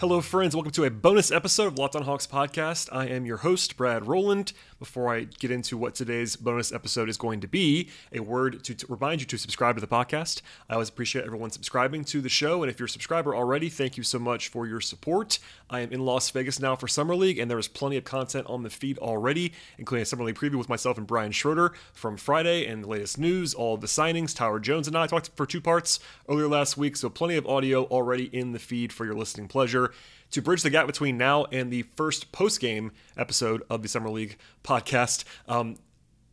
Hello, 0.00 0.20
friends. 0.20 0.56
Welcome 0.56 0.72
to 0.72 0.84
a 0.84 0.90
bonus 0.90 1.30
episode 1.30 1.68
of 1.68 1.78
Locked 1.78 1.94
on 1.94 2.02
Hawks 2.02 2.26
podcast. 2.26 2.88
I 2.90 3.06
am 3.06 3.24
your 3.26 3.36
host, 3.38 3.76
Brad 3.76 4.08
Rowland. 4.08 4.52
Before 4.80 5.14
I 5.14 5.22
get 5.22 5.52
into 5.52 5.78
what 5.78 5.94
today's 5.94 6.34
bonus 6.34 6.72
episode 6.72 7.08
is 7.08 7.16
going 7.16 7.40
to 7.40 7.46
be, 7.46 7.88
a 8.12 8.18
word 8.18 8.64
to, 8.64 8.74
to 8.74 8.86
remind 8.88 9.20
you 9.20 9.26
to 9.28 9.38
subscribe 9.38 9.76
to 9.76 9.80
the 9.80 9.86
podcast. 9.86 10.42
I 10.68 10.74
always 10.74 10.88
appreciate 10.88 11.24
everyone 11.24 11.52
subscribing 11.52 12.04
to 12.06 12.20
the 12.20 12.28
show. 12.28 12.62
And 12.62 12.70
if 12.70 12.78
you're 12.78 12.86
a 12.86 12.90
subscriber 12.90 13.36
already, 13.36 13.68
thank 13.68 13.96
you 13.96 14.02
so 14.02 14.18
much 14.18 14.48
for 14.48 14.66
your 14.66 14.80
support. 14.80 15.38
I 15.70 15.80
am 15.80 15.92
in 15.92 16.04
Las 16.04 16.28
Vegas 16.30 16.58
now 16.58 16.74
for 16.74 16.88
Summer 16.88 17.14
League, 17.14 17.38
and 17.38 17.48
there 17.48 17.58
is 17.58 17.68
plenty 17.68 17.96
of 17.96 18.04
content 18.04 18.46
on 18.48 18.64
the 18.64 18.70
feed 18.70 18.98
already, 18.98 19.52
including 19.78 20.02
a 20.02 20.06
Summer 20.06 20.24
League 20.24 20.34
preview 20.34 20.56
with 20.56 20.68
myself 20.68 20.98
and 20.98 21.06
Brian 21.06 21.32
Schroeder 21.32 21.72
from 21.92 22.16
Friday 22.16 22.66
and 22.66 22.82
the 22.82 22.88
latest 22.88 23.16
news, 23.16 23.54
all 23.54 23.76
the 23.76 23.86
signings. 23.86 24.34
Tyler 24.34 24.58
Jones 24.58 24.88
and 24.88 24.98
I 24.98 25.06
talked 25.06 25.30
for 25.36 25.46
two 25.46 25.60
parts 25.60 26.00
earlier 26.28 26.48
last 26.48 26.76
week, 26.76 26.96
so 26.96 27.08
plenty 27.08 27.36
of 27.36 27.46
audio 27.46 27.84
already 27.84 28.24
in 28.24 28.52
the 28.52 28.58
feed 28.58 28.92
for 28.92 29.04
your 29.04 29.14
listening 29.14 29.46
pleasure 29.46 29.84
to 30.30 30.42
bridge 30.42 30.62
the 30.62 30.70
gap 30.70 30.86
between 30.86 31.16
now 31.16 31.44
and 31.46 31.72
the 31.72 31.82
first 31.82 32.32
post 32.32 32.60
game 32.60 32.92
episode 33.16 33.62
of 33.70 33.82
the 33.82 33.88
Summer 33.88 34.10
League 34.10 34.36
podcast. 34.62 35.24
Um, 35.48 35.76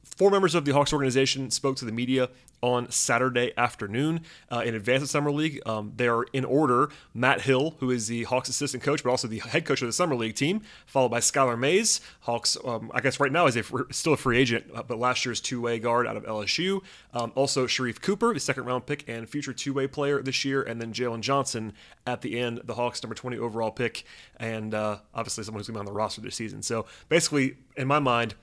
four 0.04 0.32
members 0.32 0.56
of 0.56 0.66
the 0.66 0.72
Hawks 0.72 0.94
organization 0.94 1.52
spoke 1.52 1.78
to 1.78 1.86
the 1.86 1.92
media 1.92 2.30
on 2.62 2.90
Saturday 2.92 3.52
afternoon 3.58 4.22
uh, 4.52 4.62
in 4.66 4.76
advance 4.76 5.04
of 5.04 5.10
Summer 5.10 5.32
League. 5.32 5.62
Um, 5.66 5.94
they 5.96 6.08
are 6.08 6.24
in 6.34 6.46
order 6.46 6.90
Matt 7.14 7.42
Hill, 7.42 7.76
who 7.80 7.92
is 7.92 8.08
the 8.08 8.24
Hawks 8.24 8.50
assistant 8.50 8.84
coach, 8.84 9.04
but 9.04 9.10
also 9.10 9.28
the 9.28 9.40
head 9.40 9.66
coach 9.66 9.82
of 9.82 9.88
the 9.88 9.94
Summer 9.94 10.16
League 10.16 10.36
team, 10.36 10.62
followed 10.86 11.10
by 11.10 11.20
Skylar 11.20 11.58
Mays. 11.58 12.02
Hawks, 12.22 12.58
um, 12.64 12.92
I 12.94 13.02
guess 13.02 13.20
right 13.20 13.32
now 13.32 13.48
is 13.48 13.56
a, 13.56 13.64
still 13.92 14.14
a 14.14 14.18
free 14.18 14.38
agent, 14.38 14.66
uh, 14.74 14.84
but 14.84 15.00
last 15.00 15.26
year's 15.26 15.42
two 15.42 15.62
way 15.62 15.80
guard 15.80 16.08
out 16.08 16.18
of 16.18 16.24
LSU. 16.24 16.82
Um, 17.14 17.32
also, 17.36 17.68
Sharife 17.68 18.02
Cooper, 18.02 18.34
the 18.34 18.40
second 18.40 18.66
round 18.66 18.86
pick 18.86 19.08
and 19.08 19.28
future 19.30 19.54
two 19.54 19.74
way 19.74 19.88
player 19.88 20.22
this 20.22 20.46
year, 20.46 20.62
and 20.62 20.82
then 20.82 20.94
Jalen 20.94 21.22
Johnson 21.22 21.74
at 22.06 22.22
the 22.22 22.40
end, 22.40 22.62
the 22.64 22.76
Hawks' 22.76 23.02
number 23.04 23.16
20 23.16 23.38
overall 23.38 23.72
pick, 23.72 24.04
and 24.38 24.74
uh, 24.74 24.98
obviously 25.14 25.44
someone 25.44 25.60
who's 25.60 25.68
going 25.68 25.76
to 25.76 25.80
be 25.80 25.82
on 25.82 25.86
the 25.86 25.98
roster 25.98 26.22
this 26.22 26.36
season. 26.36 26.62
So 26.62 26.86
basically, 27.10 27.58
in 27.76 27.88
my 27.88 28.00
mind, 28.00 28.36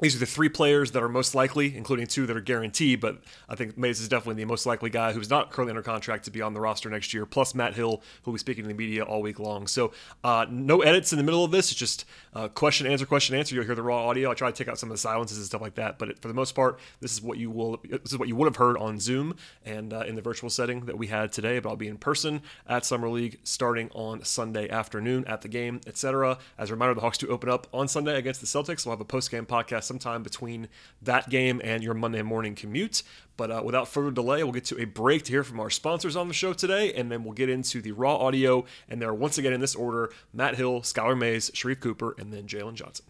these 0.00 0.14
are 0.14 0.18
the 0.18 0.26
three 0.26 0.48
players 0.48 0.92
that 0.92 1.02
are 1.02 1.08
most 1.08 1.34
likely, 1.34 1.76
including 1.76 2.06
two 2.06 2.26
that 2.26 2.36
are 2.36 2.40
guaranteed. 2.40 3.00
But 3.00 3.18
I 3.48 3.54
think 3.54 3.76
Mays 3.76 4.00
is 4.00 4.08
definitely 4.08 4.42
the 4.42 4.46
most 4.46 4.64
likely 4.64 4.90
guy 4.90 5.12
who's 5.12 5.28
not 5.28 5.50
currently 5.50 5.72
under 5.72 5.82
contract 5.82 6.24
to 6.24 6.30
be 6.30 6.40
on 6.40 6.54
the 6.54 6.60
roster 6.60 6.88
next 6.88 7.12
year. 7.12 7.26
Plus 7.26 7.54
Matt 7.54 7.74
Hill, 7.74 8.02
who 8.22 8.30
will 8.30 8.36
be 8.36 8.38
speaking 8.38 8.64
to 8.64 8.68
the 8.68 8.74
media 8.74 9.02
all 9.02 9.20
week 9.22 9.40
long. 9.40 9.66
So 9.66 9.92
uh, 10.22 10.46
no 10.48 10.82
edits 10.82 11.12
in 11.12 11.18
the 11.18 11.24
middle 11.24 11.44
of 11.44 11.50
this. 11.50 11.70
It's 11.70 11.78
just 11.78 12.04
uh, 12.34 12.48
question 12.48 12.86
answer 12.86 13.06
question 13.06 13.34
answer. 13.34 13.54
You'll 13.54 13.64
hear 13.64 13.74
the 13.74 13.82
raw 13.82 14.06
audio. 14.06 14.30
I 14.30 14.34
try 14.34 14.50
to 14.50 14.56
take 14.56 14.68
out 14.68 14.78
some 14.78 14.88
of 14.88 14.94
the 14.94 15.00
silences 15.00 15.38
and 15.38 15.46
stuff 15.46 15.60
like 15.60 15.74
that. 15.74 15.98
But 15.98 16.20
for 16.20 16.28
the 16.28 16.34
most 16.34 16.54
part, 16.54 16.78
this 17.00 17.12
is 17.12 17.20
what 17.20 17.38
you 17.38 17.50
will. 17.50 17.80
This 17.82 18.12
is 18.12 18.18
what 18.18 18.28
you 18.28 18.36
would 18.36 18.46
have 18.46 18.56
heard 18.56 18.76
on 18.78 19.00
Zoom 19.00 19.34
and 19.64 19.92
uh, 19.92 20.00
in 20.00 20.14
the 20.14 20.22
virtual 20.22 20.50
setting 20.50 20.86
that 20.86 20.96
we 20.96 21.08
had 21.08 21.32
today. 21.32 21.58
But 21.58 21.70
I'll 21.70 21.76
be 21.76 21.88
in 21.88 21.98
person 21.98 22.42
at 22.68 22.84
Summer 22.84 23.08
League 23.08 23.40
starting 23.42 23.90
on 23.94 24.22
Sunday 24.24 24.68
afternoon 24.68 25.24
at 25.26 25.42
the 25.42 25.48
game, 25.48 25.80
etc. 25.86 26.38
As 26.56 26.70
a 26.70 26.74
reminder, 26.74 26.94
the 26.94 27.00
Hawks 27.00 27.18
do 27.18 27.26
open 27.28 27.50
up 27.50 27.66
on 27.72 27.88
Sunday 27.88 28.16
against 28.16 28.40
the 28.40 28.46
Celtics. 28.46 28.86
We'll 28.86 28.92
have 28.92 29.00
a 29.00 29.04
post 29.04 29.30
game 29.30 29.44
podcast 29.44 29.87
sometime 29.88 30.22
between 30.22 30.68
that 31.02 31.28
game 31.28 31.60
and 31.64 31.82
your 31.82 31.94
Monday 31.94 32.22
morning 32.22 32.54
commute. 32.54 33.02
But 33.36 33.50
uh, 33.50 33.62
without 33.64 33.88
further 33.88 34.12
delay, 34.12 34.44
we'll 34.44 34.52
get 34.52 34.66
to 34.66 34.80
a 34.80 34.84
break 34.84 35.24
to 35.24 35.32
hear 35.32 35.42
from 35.42 35.58
our 35.58 35.70
sponsors 35.70 36.14
on 36.14 36.28
the 36.28 36.34
show 36.34 36.52
today, 36.52 36.92
and 36.92 37.10
then 37.10 37.24
we'll 37.24 37.34
get 37.34 37.48
into 37.48 37.80
the 37.80 37.92
raw 37.92 38.16
audio. 38.16 38.64
And 38.88 39.02
they're 39.02 39.14
once 39.14 39.38
again 39.38 39.52
in 39.52 39.60
this 39.60 39.74
order 39.74 40.12
Matt 40.32 40.54
Hill, 40.54 40.82
Skylar 40.82 41.18
Mays, 41.18 41.50
Sharife 41.50 41.80
Cooper, 41.80 42.14
and 42.18 42.32
then 42.32 42.46
Jalen 42.46 42.74
Johnson. 42.74 43.06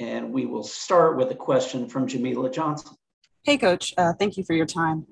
And 0.00 0.32
we 0.32 0.46
will 0.46 0.64
start 0.64 1.16
with 1.16 1.30
a 1.30 1.34
question 1.34 1.88
from 1.88 2.06
Jamila 2.06 2.50
Johnson. 2.50 2.96
Hey, 3.42 3.58
Coach. 3.58 3.92
Uh, 3.98 4.12
thank 4.14 4.36
you 4.36 4.44
for 4.44 4.54
your 4.54 4.66
time. 4.66 5.06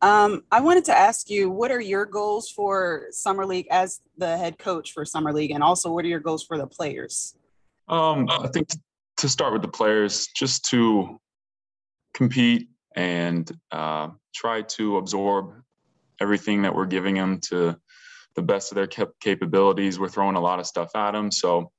Um, 0.00 0.42
I 0.50 0.60
wanted 0.60 0.84
to 0.86 0.98
ask 0.98 1.30
you, 1.30 1.48
what 1.48 1.70
are 1.70 1.80
your 1.80 2.06
goals 2.06 2.50
for 2.50 3.06
Summer 3.10 3.46
League 3.46 3.68
as 3.70 4.00
the 4.18 4.36
head 4.36 4.58
coach 4.58 4.92
for 4.92 5.04
Summer 5.04 5.32
League? 5.32 5.52
And 5.52 5.62
also, 5.62 5.92
what 5.92 6.04
are 6.04 6.08
your 6.08 6.20
goals 6.20 6.44
for 6.44 6.58
the 6.58 6.66
players? 6.66 7.36
Um, 7.88 8.28
I 8.28 8.48
think 8.48 8.70
to 9.22 9.28
start 9.28 9.52
with 9.52 9.62
the 9.62 9.68
players, 9.68 10.26
just 10.34 10.64
to 10.64 11.16
compete 12.12 12.68
and 12.96 13.48
uh, 13.70 14.08
try 14.34 14.62
to 14.62 14.96
absorb 14.96 15.54
everything 16.20 16.62
that 16.62 16.74
we're 16.74 16.86
giving 16.86 17.14
them 17.14 17.38
to 17.38 17.76
the 18.34 18.42
best 18.42 18.72
of 18.72 18.74
their 18.74 18.88
cap- 18.88 19.12
capabilities. 19.20 20.00
We're 20.00 20.08
throwing 20.08 20.34
a 20.34 20.40
lot 20.40 20.58
of 20.58 20.66
stuff 20.66 20.96
at 20.96 21.12
them, 21.12 21.30
so 21.30 21.70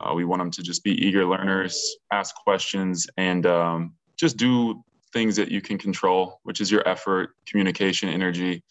uh, 0.00 0.12
we 0.12 0.24
want 0.24 0.40
them 0.40 0.50
to 0.50 0.60
just 0.60 0.82
be 0.82 0.90
eager 0.90 1.24
learners, 1.24 1.98
ask 2.12 2.34
questions, 2.34 3.06
and 3.16 3.46
um, 3.46 3.94
just 4.16 4.36
do 4.36 4.82
things 5.12 5.36
that 5.36 5.52
you 5.52 5.60
can 5.60 5.78
control, 5.78 6.40
which 6.42 6.60
is 6.60 6.68
your 6.68 6.86
effort, 6.88 7.30
communication, 7.46 8.08
energy, 8.08 8.64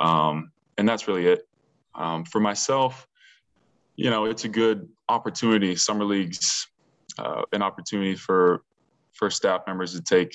um, 0.00 0.52
and 0.76 0.86
that's 0.86 1.08
really 1.08 1.26
it. 1.26 1.48
Um, 1.94 2.26
for 2.26 2.40
myself, 2.40 3.06
you 3.96 4.10
know, 4.10 4.26
it's 4.26 4.44
a 4.44 4.50
good 4.50 4.86
opportunity. 5.08 5.76
Summer 5.76 6.04
leagues 6.04 6.69
uh, 7.20 7.42
an 7.52 7.62
opportunity 7.62 8.14
for 8.14 8.62
for 9.12 9.30
staff 9.30 9.62
members 9.66 9.92
to 9.92 10.02
take 10.02 10.34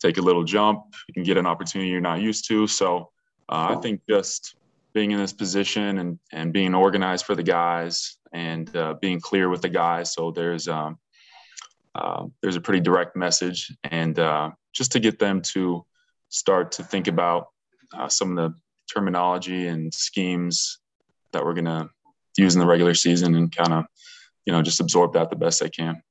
take 0.00 0.18
a 0.18 0.22
little 0.22 0.44
jump 0.44 0.82
and 1.14 1.24
get 1.24 1.36
an 1.36 1.46
opportunity 1.46 1.90
you're 1.90 2.00
not 2.00 2.20
used 2.20 2.46
to. 2.48 2.66
So 2.66 3.10
uh, 3.48 3.76
I 3.76 3.80
think 3.80 4.00
just 4.08 4.56
being 4.92 5.10
in 5.12 5.18
this 5.18 5.32
position 5.32 5.98
and 5.98 6.18
and 6.32 6.52
being 6.52 6.74
organized 6.74 7.24
for 7.24 7.34
the 7.34 7.42
guys 7.42 8.16
and 8.32 8.74
uh, 8.76 8.94
being 9.00 9.20
clear 9.20 9.48
with 9.48 9.62
the 9.62 9.68
guys. 9.68 10.12
So 10.12 10.30
there's 10.30 10.68
um, 10.68 10.98
uh, 11.94 12.26
there's 12.40 12.56
a 12.56 12.60
pretty 12.60 12.80
direct 12.80 13.16
message 13.16 13.72
and 13.84 14.18
uh, 14.18 14.50
just 14.72 14.92
to 14.92 15.00
get 15.00 15.18
them 15.18 15.42
to 15.42 15.84
start 16.28 16.72
to 16.72 16.82
think 16.82 17.06
about 17.06 17.48
uh, 17.94 18.08
some 18.08 18.30
of 18.30 18.36
the 18.36 18.58
terminology 18.92 19.66
and 19.66 19.92
schemes 19.92 20.78
that 21.32 21.44
we're 21.44 21.54
going 21.54 21.66
to 21.66 21.88
use 22.36 22.54
in 22.54 22.60
the 22.60 22.66
regular 22.66 22.94
season 22.94 23.34
and 23.34 23.54
kind 23.54 23.72
of 23.72 23.84
you 24.46 24.52
know 24.52 24.62
just 24.62 24.80
absorb 24.80 25.12
that 25.12 25.30
the 25.30 25.36
best 25.36 25.60
they 25.60 25.68
can. 25.68 26.02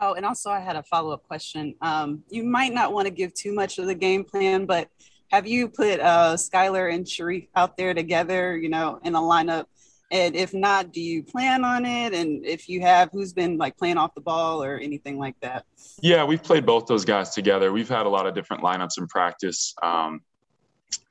Oh, 0.00 0.14
and 0.14 0.24
also 0.24 0.50
I 0.50 0.60
had 0.60 0.76
a 0.76 0.82
follow 0.82 1.12
up 1.12 1.24
question. 1.24 1.74
Um, 1.80 2.22
you 2.30 2.44
might 2.44 2.72
not 2.72 2.92
want 2.92 3.06
to 3.06 3.10
give 3.10 3.34
too 3.34 3.52
much 3.52 3.78
of 3.78 3.86
the 3.86 3.94
game 3.94 4.24
plan, 4.24 4.64
but 4.64 4.88
have 5.30 5.46
you 5.46 5.68
put 5.68 6.00
uh, 6.00 6.34
Skylar 6.34 6.92
and 6.92 7.04
Sharife 7.04 7.48
out 7.56 7.76
there 7.76 7.94
together, 7.94 8.56
you 8.56 8.68
know, 8.68 9.00
in 9.02 9.14
a 9.14 9.20
lineup? 9.20 9.66
And 10.10 10.34
if 10.36 10.54
not, 10.54 10.92
do 10.92 11.02
you 11.02 11.22
plan 11.22 11.64
on 11.64 11.84
it? 11.84 12.14
And 12.14 12.46
if 12.46 12.68
you 12.68 12.80
have, 12.80 13.10
who's 13.12 13.32
been 13.32 13.58
like 13.58 13.76
playing 13.76 13.98
off 13.98 14.14
the 14.14 14.22
ball 14.22 14.62
or 14.62 14.78
anything 14.78 15.18
like 15.18 15.34
that? 15.40 15.66
Yeah, 16.00 16.24
we've 16.24 16.42
played 16.42 16.64
both 16.64 16.86
those 16.86 17.04
guys 17.04 17.30
together. 17.30 17.72
We've 17.72 17.88
had 17.88 18.06
a 18.06 18.08
lot 18.08 18.26
of 18.26 18.34
different 18.34 18.62
lineups 18.62 18.98
in 18.98 19.06
practice. 19.08 19.74
Um, 19.82 20.22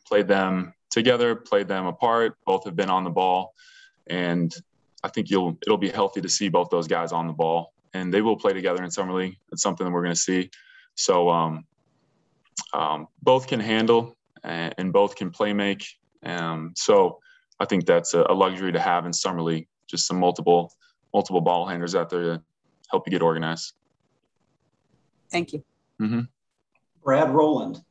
played 0.07 0.27
them 0.27 0.73
together, 0.89 1.35
played 1.35 1.67
them 1.67 1.85
apart. 1.85 2.37
Both 2.45 2.63
have 2.65 2.75
been 2.75 2.89
on 2.89 3.03
the 3.03 3.11
ball, 3.11 3.53
and 4.07 4.51
I 5.03 5.09
think 5.09 5.29
you'll 5.29 5.57
it'll 5.67 5.77
be 5.77 5.89
healthy 5.89 6.21
to 6.21 6.29
see 6.29 6.49
both 6.49 6.69
those 6.71 6.87
guys 6.87 7.11
on 7.11 7.27
the 7.27 7.33
ball 7.33 7.73
and 7.97 8.13
they 8.13 8.21
will 8.21 8.37
play 8.37 8.53
together 8.53 8.83
in 8.83 8.91
summer 8.91 9.13
league. 9.13 9.37
It's 9.51 9.63
something 9.63 9.85
that 9.85 9.91
we're 9.91 10.03
going 10.03 10.15
to 10.15 10.19
see. 10.19 10.49
So 10.95 11.29
um, 11.29 11.65
um, 12.73 13.07
both 13.21 13.47
can 13.47 13.59
handle 13.59 14.15
and, 14.43 14.73
and, 14.77 14.93
both 14.93 15.15
can 15.15 15.31
play 15.31 15.53
make. 15.53 15.85
Um, 16.23 16.73
so 16.75 17.19
I 17.59 17.65
think 17.65 17.85
that's 17.85 18.13
a, 18.13 18.25
a, 18.29 18.33
luxury 18.33 18.71
to 18.71 18.79
have 18.79 19.05
in 19.05 19.13
summer 19.13 19.41
league. 19.41 19.67
Just 19.87 20.07
some 20.07 20.19
multiple 20.19 20.71
multiple 21.13 21.41
ball 21.41 21.65
handlers 21.65 21.95
out 21.95 22.09
there 22.09 22.21
to 22.21 22.43
help 22.91 23.07
you 23.07 23.11
get 23.11 23.21
organized. 23.21 23.73
Thank 25.31 25.53
you. 25.53 25.63
Mm-hmm. 26.01 26.21
Brad 27.03 27.29
Rowland. 27.31 27.81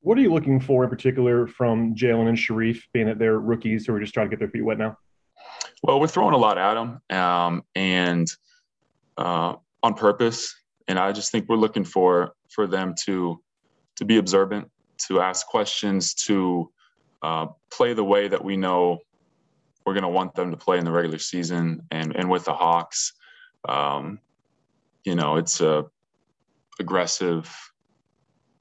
What 0.00 0.18
are 0.18 0.20
you 0.20 0.32
looking 0.32 0.60
for 0.60 0.84
in 0.84 0.90
particular 0.90 1.46
from 1.46 1.94
Jalen 1.94 2.28
and 2.28 2.38
Sharife, 2.38 2.82
being 2.92 3.06
that 3.06 3.18
they're 3.18 3.38
rookies 3.38 3.86
who 3.86 3.94
are 3.94 4.00
just 4.00 4.14
trying 4.14 4.26
to 4.26 4.30
get 4.30 4.38
their 4.38 4.48
feet 4.48 4.64
wet 4.64 4.78
now? 4.78 4.96
Well, 5.82 6.00
we're 6.00 6.08
throwing 6.08 6.34
a 6.34 6.38
lot 6.38 6.58
at 6.58 6.74
them, 6.74 7.00
um, 7.10 7.62
and 7.74 8.26
uh, 9.16 9.54
on 9.82 9.94
purpose. 9.94 10.54
And 10.88 10.98
I 10.98 11.12
just 11.12 11.30
think 11.30 11.48
we're 11.48 11.56
looking 11.56 11.84
for 11.84 12.34
for 12.48 12.66
them 12.66 12.94
to 13.04 13.40
to 13.96 14.04
be 14.04 14.18
observant, 14.18 14.70
to 15.08 15.20
ask 15.20 15.46
questions, 15.46 16.14
to 16.14 16.70
uh, 17.22 17.46
play 17.70 17.94
the 17.94 18.04
way 18.04 18.28
that 18.28 18.44
we 18.44 18.56
know 18.56 18.98
we're 19.84 19.94
going 19.94 20.02
to 20.02 20.08
want 20.08 20.34
them 20.34 20.50
to 20.50 20.56
play 20.56 20.78
in 20.78 20.84
the 20.84 20.92
regular 20.92 21.18
season 21.18 21.82
and 21.90 22.14
and 22.16 22.28
with 22.28 22.44
the 22.44 22.54
Hawks. 22.54 23.12
Um, 23.68 24.20
you 25.04 25.14
know, 25.14 25.36
it's 25.36 25.60
a 25.60 25.86
aggressive 26.80 27.54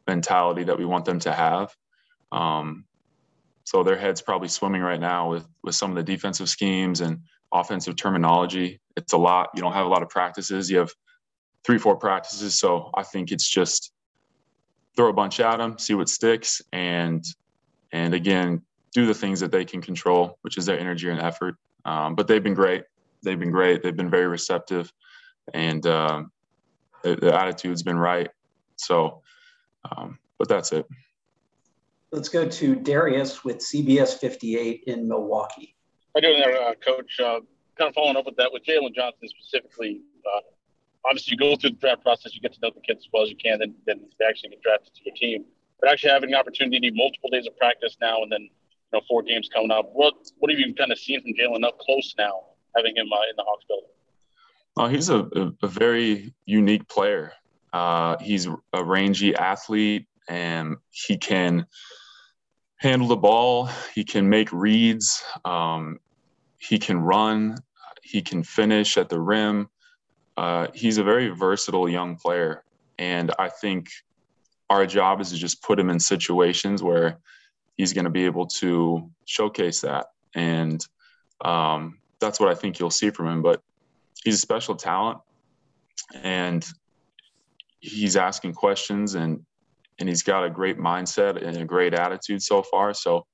mentality 0.08 0.64
that 0.64 0.78
we 0.78 0.86
want 0.86 1.06
them 1.06 1.20
to 1.20 1.32
have. 1.32 1.76
Um, 2.32 2.86
so 3.68 3.84
their 3.84 3.98
heads 3.98 4.22
probably 4.22 4.48
swimming 4.48 4.82
right 4.82 5.00
now 5.00 5.30
with 5.30 5.46
with 5.62 5.76
some 5.76 5.90
of 5.90 5.98
the 5.98 6.04
defensive 6.04 6.48
schemes 6.48 7.02
and 7.02 7.20
offensive 7.52 7.98
terminology. 7.98 8.80
It's 8.96 9.12
a 9.12 9.18
lot. 9.18 9.50
You 9.54 9.62
don't 9.62 9.74
have 9.74 9.86
a 9.86 9.90
lot 9.90 10.02
of 10.02 10.08
practices. 10.08 10.72
You 10.72 10.78
have 10.78 10.94
three, 11.66 11.78
four 11.78 11.98
practices. 11.98 12.58
So 12.58 12.92
I 12.96 13.04
think 13.04 13.30
it's 13.30 13.46
just 13.46 13.92
throw 14.96 15.10
a 15.10 15.14
bunch 15.14 15.42
at 15.42 15.58
them, 15.58 15.78
see 15.78 15.96
what 15.96 16.08
sticks, 16.08 16.62
and 16.72 17.26
and 17.92 18.14
again 18.14 18.62
do 18.94 19.06
the 19.06 19.14
things 19.14 19.42
that 19.42 19.52
they 19.52 19.66
can 19.66 19.82
control, 19.82 20.38
which 20.44 20.58
is 20.58 20.66
their 20.66 20.80
energy 20.80 21.10
and 21.10 21.20
effort. 21.20 21.56
Um, 21.84 22.16
but 22.16 22.26
they've 22.26 22.42
been 22.42 22.54
great. 22.54 22.86
They've 23.22 23.38
been 23.38 23.52
great. 23.52 23.84
They've 23.84 23.94
been 23.94 24.10
very 24.10 24.28
receptive, 24.28 24.94
and 25.54 25.86
um, 25.86 26.32
the, 27.04 27.18
the, 27.18 27.38
attitude's 27.38 27.84
been 27.84 27.98
right. 27.98 28.30
So, 28.78 29.24
um, 29.92 30.20
but 30.40 30.48
that's 30.48 30.72
it. 30.72 30.86
Let's 32.12 32.30
go 32.30 32.48
to 32.48 32.76
Darius 32.76 33.44
with 33.44 33.58
CBS 33.58 34.18
58 34.18 34.84
in 34.88 35.08
Milwaukee. 35.10 35.76
How 36.16 36.22
you 36.22 36.30
doing 36.30 36.40
there, 36.40 36.62
uh, 36.62 36.74
Coach? 36.76 37.20
Uh, 37.20 37.42
kind 37.78 37.90
of 37.90 37.96
following 37.96 38.16
up 38.16 38.26
with 38.26 38.38
that, 38.38 38.52
with 38.54 38.64
Jalen 38.64 38.96
Johnson 38.96 39.28
specifically. 39.28 40.02
Uh, 40.26 40.40
obviously, 41.06 41.32
you 41.32 41.38
go 41.38 41.58
through 41.58 41.72
the 41.72 41.76
draft 41.76 42.04
process, 42.04 42.34
you 42.34 42.40
get 42.40 42.54
to 42.54 42.60
know 42.62 42.72
the 42.74 42.80
kids 42.80 43.06
as 43.06 43.10
well 43.12 43.24
as 43.24 43.30
you 43.30 43.36
can, 43.36 43.60
then 43.60 43.76
then 43.86 44.00
they 44.20 44.26
actually 44.26 44.50
get 44.50 44.62
drafted 44.62 44.94
to 44.96 45.02
your 45.06 45.16
team. 45.16 45.46
But 45.82 45.92
actually 45.92 46.12
having 46.12 46.32
the 46.32 46.38
opportunity, 46.38 46.80
to 46.80 46.90
do 46.90 46.96
multiple 46.96 47.30
days 47.30 47.46
of 47.46 47.58
practice 47.58 47.98
now, 48.00 48.24
and 48.24 48.32
then 48.32 48.42
you 48.42 48.50
know 48.94 49.02
four 49.08 49.22
games 49.22 49.50
coming 49.54 49.72
up. 49.72 49.90
What 49.92 50.16
what 50.40 50.50
have 50.50 50.60
you 50.60 50.74
kind 50.76 50.94
of 50.94 50.98
seen 50.98 51.22
from 51.22 51.34
Jalen 51.34 51.66
up 51.66 51.78
close 51.80 52.16
now, 52.18 52.40
having 52.76 52.96
him 52.96 53.12
uh, 53.12 53.30
in 53.30 53.36
the 53.36 53.44
Hawks 53.44 53.66
building? 53.68 53.90
Oh, 54.78 54.88
he's 54.88 55.10
a, 55.10 55.28
a, 55.36 55.52
a 55.64 55.68
very 55.68 56.34
unique 56.46 56.88
player. 56.88 57.34
Uh, 57.74 58.16
he's 58.22 58.48
a 58.74 58.84
rangy 58.84 59.36
athlete, 59.36 60.08
and 60.28 60.78
he 60.92 61.18
can 61.18 61.66
handle 62.78 63.08
the 63.08 63.16
ball. 63.16 63.70
He 63.94 64.04
can 64.04 64.30
make 64.30 64.52
reads. 64.52 65.24
Um, 65.46 66.00
he 66.58 66.80
can 66.80 67.00
run. 67.00 67.58
He 68.02 68.22
can 68.22 68.44
finish 68.44 68.98
at 68.98 69.10
the 69.10 69.20
rim. 69.20 69.70
Uh, 70.38 70.68
he's 70.74 70.98
a 70.98 71.04
very 71.04 71.30
versatile 71.30 71.90
young 71.90 72.16
player, 72.16 72.64
and 73.00 73.34
I 73.40 73.50
think 73.50 73.90
our 74.70 74.86
job 74.86 75.20
is 75.20 75.32
to 75.32 75.38
just 75.38 75.64
put 75.64 75.80
him 75.80 75.90
in 75.90 76.00
situations 76.00 76.84
where 76.84 77.18
he's 77.76 77.94
going 77.94 78.06
to 78.06 78.12
be 78.12 78.26
able 78.26 78.46
to 78.46 79.10
showcase 79.26 79.82
that, 79.82 80.08
and 80.36 80.86
um, 81.44 81.98
that's 82.20 82.40
what 82.40 82.50
I 82.50 82.56
think 82.56 82.78
you'll 82.80 82.92
see 82.92 83.10
from 83.10 83.28
him. 83.28 83.42
But 83.42 83.64
he's 84.24 84.36
a 84.36 84.40
special 84.40 84.76
talent, 84.76 85.20
and 86.22 86.66
he's 87.80 88.16
asking 88.16 88.54
questions 88.54 89.16
and 89.16 89.44
and 90.00 90.08
he's 90.08 90.24
got 90.24 90.44
a 90.44 90.50
great 90.50 90.78
mindset 90.78 91.42
and 91.42 91.58
a 91.58 91.66
great 91.66 91.94
attitude 91.94 92.42
so 92.42 92.64
far. 92.64 92.94
So 92.94 93.26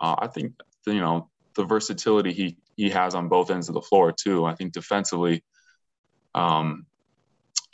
uh, 0.00 0.16
I 0.18 0.26
think 0.26 0.52
you 0.86 1.00
know 1.00 1.28
the 1.54 1.64
versatility 1.64 2.32
he 2.32 2.56
he 2.76 2.90
has 2.90 3.14
on 3.14 3.28
both 3.28 3.50
ends 3.50 3.68
of 3.68 3.74
the 3.74 3.82
floor 3.82 4.12
too. 4.12 4.44
I 4.44 4.54
think 4.54 4.72
defensively 4.72 5.44
um, 6.34 6.86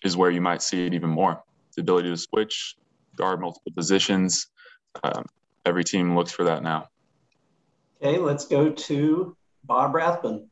is 0.04 0.16
where 0.16 0.30
you 0.30 0.40
might 0.40 0.62
see 0.62 0.86
it 0.86 0.94
even 0.94 1.10
more. 1.10 1.42
The 1.76 1.82
ability 1.82 2.10
to 2.10 2.16
switch, 2.16 2.76
guard 3.16 3.40
multiple 3.40 3.72
positions. 3.74 4.48
Um, 5.02 5.24
every 5.64 5.84
team 5.84 6.16
looks 6.16 6.32
for 6.32 6.44
that 6.44 6.62
now. 6.62 6.88
Okay, 8.02 8.18
let's 8.18 8.46
go 8.46 8.70
to 8.70 9.36
Bob 9.64 9.94
Rathbun. 9.94 10.48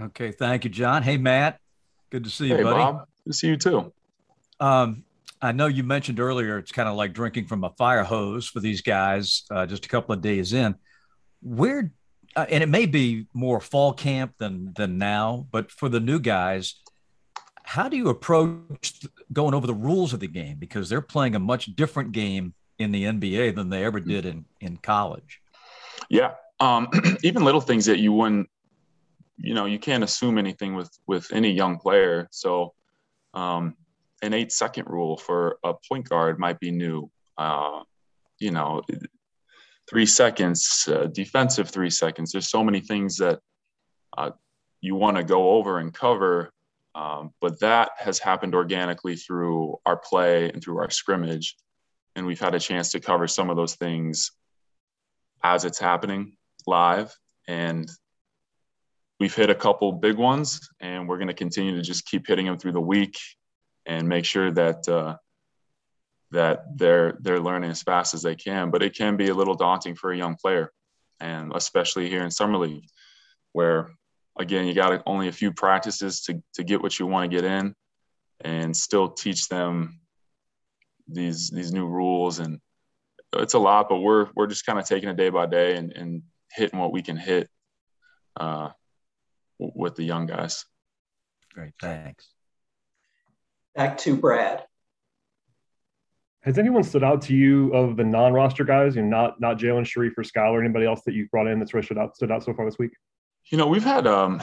Okay, 0.00 0.32
thank 0.32 0.64
you, 0.64 0.70
John. 0.70 1.02
Hey, 1.02 1.16
Matt. 1.16 1.60
Good 2.10 2.24
to 2.24 2.30
see 2.30 2.48
you, 2.48 2.56
hey, 2.56 2.62
buddy. 2.62 2.76
Bob. 2.76 3.06
Good 3.24 3.32
to 3.32 3.36
see 3.36 3.48
you 3.48 3.56
too. 3.56 3.92
Um, 4.58 5.04
I 5.42 5.52
know 5.52 5.66
you 5.66 5.82
mentioned 5.82 6.20
earlier 6.20 6.58
it's 6.58 6.72
kind 6.72 6.88
of 6.88 6.96
like 6.96 7.14
drinking 7.14 7.46
from 7.46 7.64
a 7.64 7.70
fire 7.70 8.04
hose 8.04 8.46
for 8.46 8.60
these 8.60 8.82
guys 8.82 9.44
uh, 9.50 9.66
just 9.66 9.86
a 9.86 9.88
couple 9.88 10.14
of 10.14 10.20
days 10.20 10.52
in. 10.52 10.74
Where, 11.42 11.92
uh, 12.36 12.46
and 12.50 12.62
it 12.62 12.68
may 12.68 12.86
be 12.86 13.26
more 13.32 13.60
fall 13.60 13.92
camp 13.92 14.34
than 14.38 14.72
than 14.76 14.98
now, 14.98 15.46
but 15.50 15.70
for 15.70 15.88
the 15.88 16.00
new 16.00 16.20
guys, 16.20 16.74
how 17.62 17.88
do 17.88 17.96
you 17.96 18.08
approach 18.08 19.00
going 19.32 19.54
over 19.54 19.66
the 19.66 19.74
rules 19.74 20.12
of 20.12 20.20
the 20.20 20.28
game 20.28 20.58
because 20.58 20.88
they're 20.88 21.00
playing 21.00 21.34
a 21.34 21.38
much 21.38 21.74
different 21.74 22.12
game 22.12 22.52
in 22.78 22.92
the 22.92 23.04
NBA 23.04 23.54
than 23.54 23.70
they 23.70 23.84
ever 23.84 24.00
did 24.00 24.26
in 24.26 24.44
in 24.60 24.76
college? 24.76 25.40
Yeah, 26.10 26.32
um, 26.60 26.88
even 27.22 27.44
little 27.44 27.60
things 27.62 27.86
that 27.86 27.98
you 27.98 28.12
wouldn't, 28.12 28.50
you 29.38 29.54
know, 29.54 29.64
you 29.64 29.78
can't 29.78 30.04
assume 30.04 30.36
anything 30.36 30.74
with 30.74 30.90
with 31.06 31.32
any 31.32 31.50
young 31.50 31.78
player. 31.78 32.28
So. 32.30 32.74
Um, 33.32 33.76
an 34.22 34.34
eight 34.34 34.52
second 34.52 34.86
rule 34.88 35.16
for 35.16 35.58
a 35.64 35.74
point 35.88 36.08
guard 36.08 36.38
might 36.38 36.60
be 36.60 36.70
new. 36.70 37.10
Uh, 37.36 37.82
you 38.38 38.50
know, 38.50 38.82
three 39.88 40.06
seconds, 40.06 40.88
uh, 40.90 41.06
defensive 41.06 41.68
three 41.68 41.90
seconds. 41.90 42.32
There's 42.32 42.48
so 42.48 42.64
many 42.64 42.80
things 42.80 43.16
that 43.16 43.40
uh, 44.16 44.30
you 44.80 44.94
want 44.94 45.16
to 45.16 45.24
go 45.24 45.50
over 45.50 45.78
and 45.78 45.92
cover, 45.92 46.52
um, 46.94 47.32
but 47.40 47.60
that 47.60 47.90
has 47.98 48.18
happened 48.18 48.54
organically 48.54 49.16
through 49.16 49.78
our 49.86 49.96
play 49.96 50.50
and 50.50 50.62
through 50.62 50.78
our 50.78 50.90
scrimmage, 50.90 51.56
and 52.16 52.26
we've 52.26 52.40
had 52.40 52.54
a 52.54 52.60
chance 52.60 52.92
to 52.92 53.00
cover 53.00 53.26
some 53.26 53.50
of 53.50 53.56
those 53.56 53.74
things 53.76 54.32
as 55.42 55.64
it's 55.64 55.78
happening 55.78 56.36
live, 56.66 57.14
and 57.48 57.90
we've 59.18 59.34
hit 59.34 59.50
a 59.50 59.54
couple 59.54 59.92
big 59.92 60.16
ones, 60.16 60.68
and 60.80 61.08
we're 61.08 61.18
going 61.18 61.28
to 61.28 61.34
continue 61.34 61.76
to 61.76 61.82
just 61.82 62.06
keep 62.06 62.26
hitting 62.26 62.46
them 62.46 62.58
through 62.58 62.72
the 62.72 62.80
week 62.80 63.16
and 63.86 64.08
make 64.08 64.24
sure 64.24 64.50
that 64.50 64.88
uh, 64.88 65.16
that 66.30 66.64
they're 66.76 67.16
they're 67.20 67.40
learning 67.40 67.70
as 67.70 67.82
fast 67.82 68.14
as 68.14 68.22
they 68.22 68.34
can. 68.34 68.70
But 68.70 68.82
it 68.82 68.94
can 68.94 69.16
be 69.16 69.28
a 69.28 69.34
little 69.34 69.54
daunting 69.54 69.94
for 69.94 70.12
a 70.12 70.16
young 70.16 70.36
player, 70.36 70.72
and 71.18 71.52
especially 71.54 72.08
here 72.08 72.22
in 72.22 72.30
summer 72.30 72.58
league, 72.58 72.86
where 73.52 73.90
again 74.38 74.66
you 74.66 74.74
got 74.74 75.02
only 75.06 75.28
a 75.28 75.32
few 75.32 75.52
practices 75.52 76.22
to 76.22 76.42
to 76.54 76.64
get 76.64 76.82
what 76.82 76.98
you 76.98 77.06
want 77.06 77.30
to 77.30 77.36
get 77.36 77.44
in, 77.44 77.74
and 78.40 78.76
still 78.76 79.08
teach 79.08 79.48
them 79.48 80.00
these 81.08 81.50
these 81.50 81.72
new 81.72 81.86
rules 81.86 82.38
and 82.38 82.60
it's 83.32 83.54
a 83.54 83.58
lot, 83.58 83.88
but 83.88 83.98
we're 83.98 84.28
we're 84.34 84.46
just 84.46 84.66
kind 84.66 84.78
of 84.78 84.86
taking 84.86 85.08
it 85.08 85.16
day 85.16 85.30
by 85.30 85.46
day 85.46 85.76
and, 85.76 85.92
and 85.92 86.22
hitting 86.50 86.78
what 86.78 86.92
we 86.92 87.02
can 87.02 87.16
hit 87.16 87.48
uh, 88.38 88.70
with 89.58 89.94
the 89.94 90.04
young 90.04 90.26
guys. 90.26 90.64
Great, 91.54 91.72
thanks. 91.80 92.28
Back 93.74 93.98
to 93.98 94.16
Brad. 94.16 94.64
Has 96.42 96.58
anyone 96.58 96.82
stood 96.82 97.04
out 97.04 97.22
to 97.22 97.34
you 97.34 97.72
of 97.74 97.96
the 97.96 98.04
non-roster 98.04 98.64
guys, 98.64 98.96
you 98.96 99.02
know, 99.02 99.08
not 99.08 99.40
not 99.40 99.58
Jalen 99.58 99.82
Sharife 99.82 100.16
or 100.16 100.22
Skylar, 100.22 100.58
anybody 100.58 100.86
else 100.86 101.02
that 101.04 101.14
you've 101.14 101.30
brought 101.30 101.46
in 101.46 101.58
that's 101.58 101.74
really 101.74 101.84
stood 101.84 101.98
out 101.98 102.16
stood 102.16 102.30
out 102.30 102.42
so 102.42 102.54
far 102.54 102.64
this 102.64 102.78
week? 102.78 102.92
You 103.50 103.58
know, 103.58 103.66
we've 103.66 103.84
had 103.84 104.06
um 104.06 104.42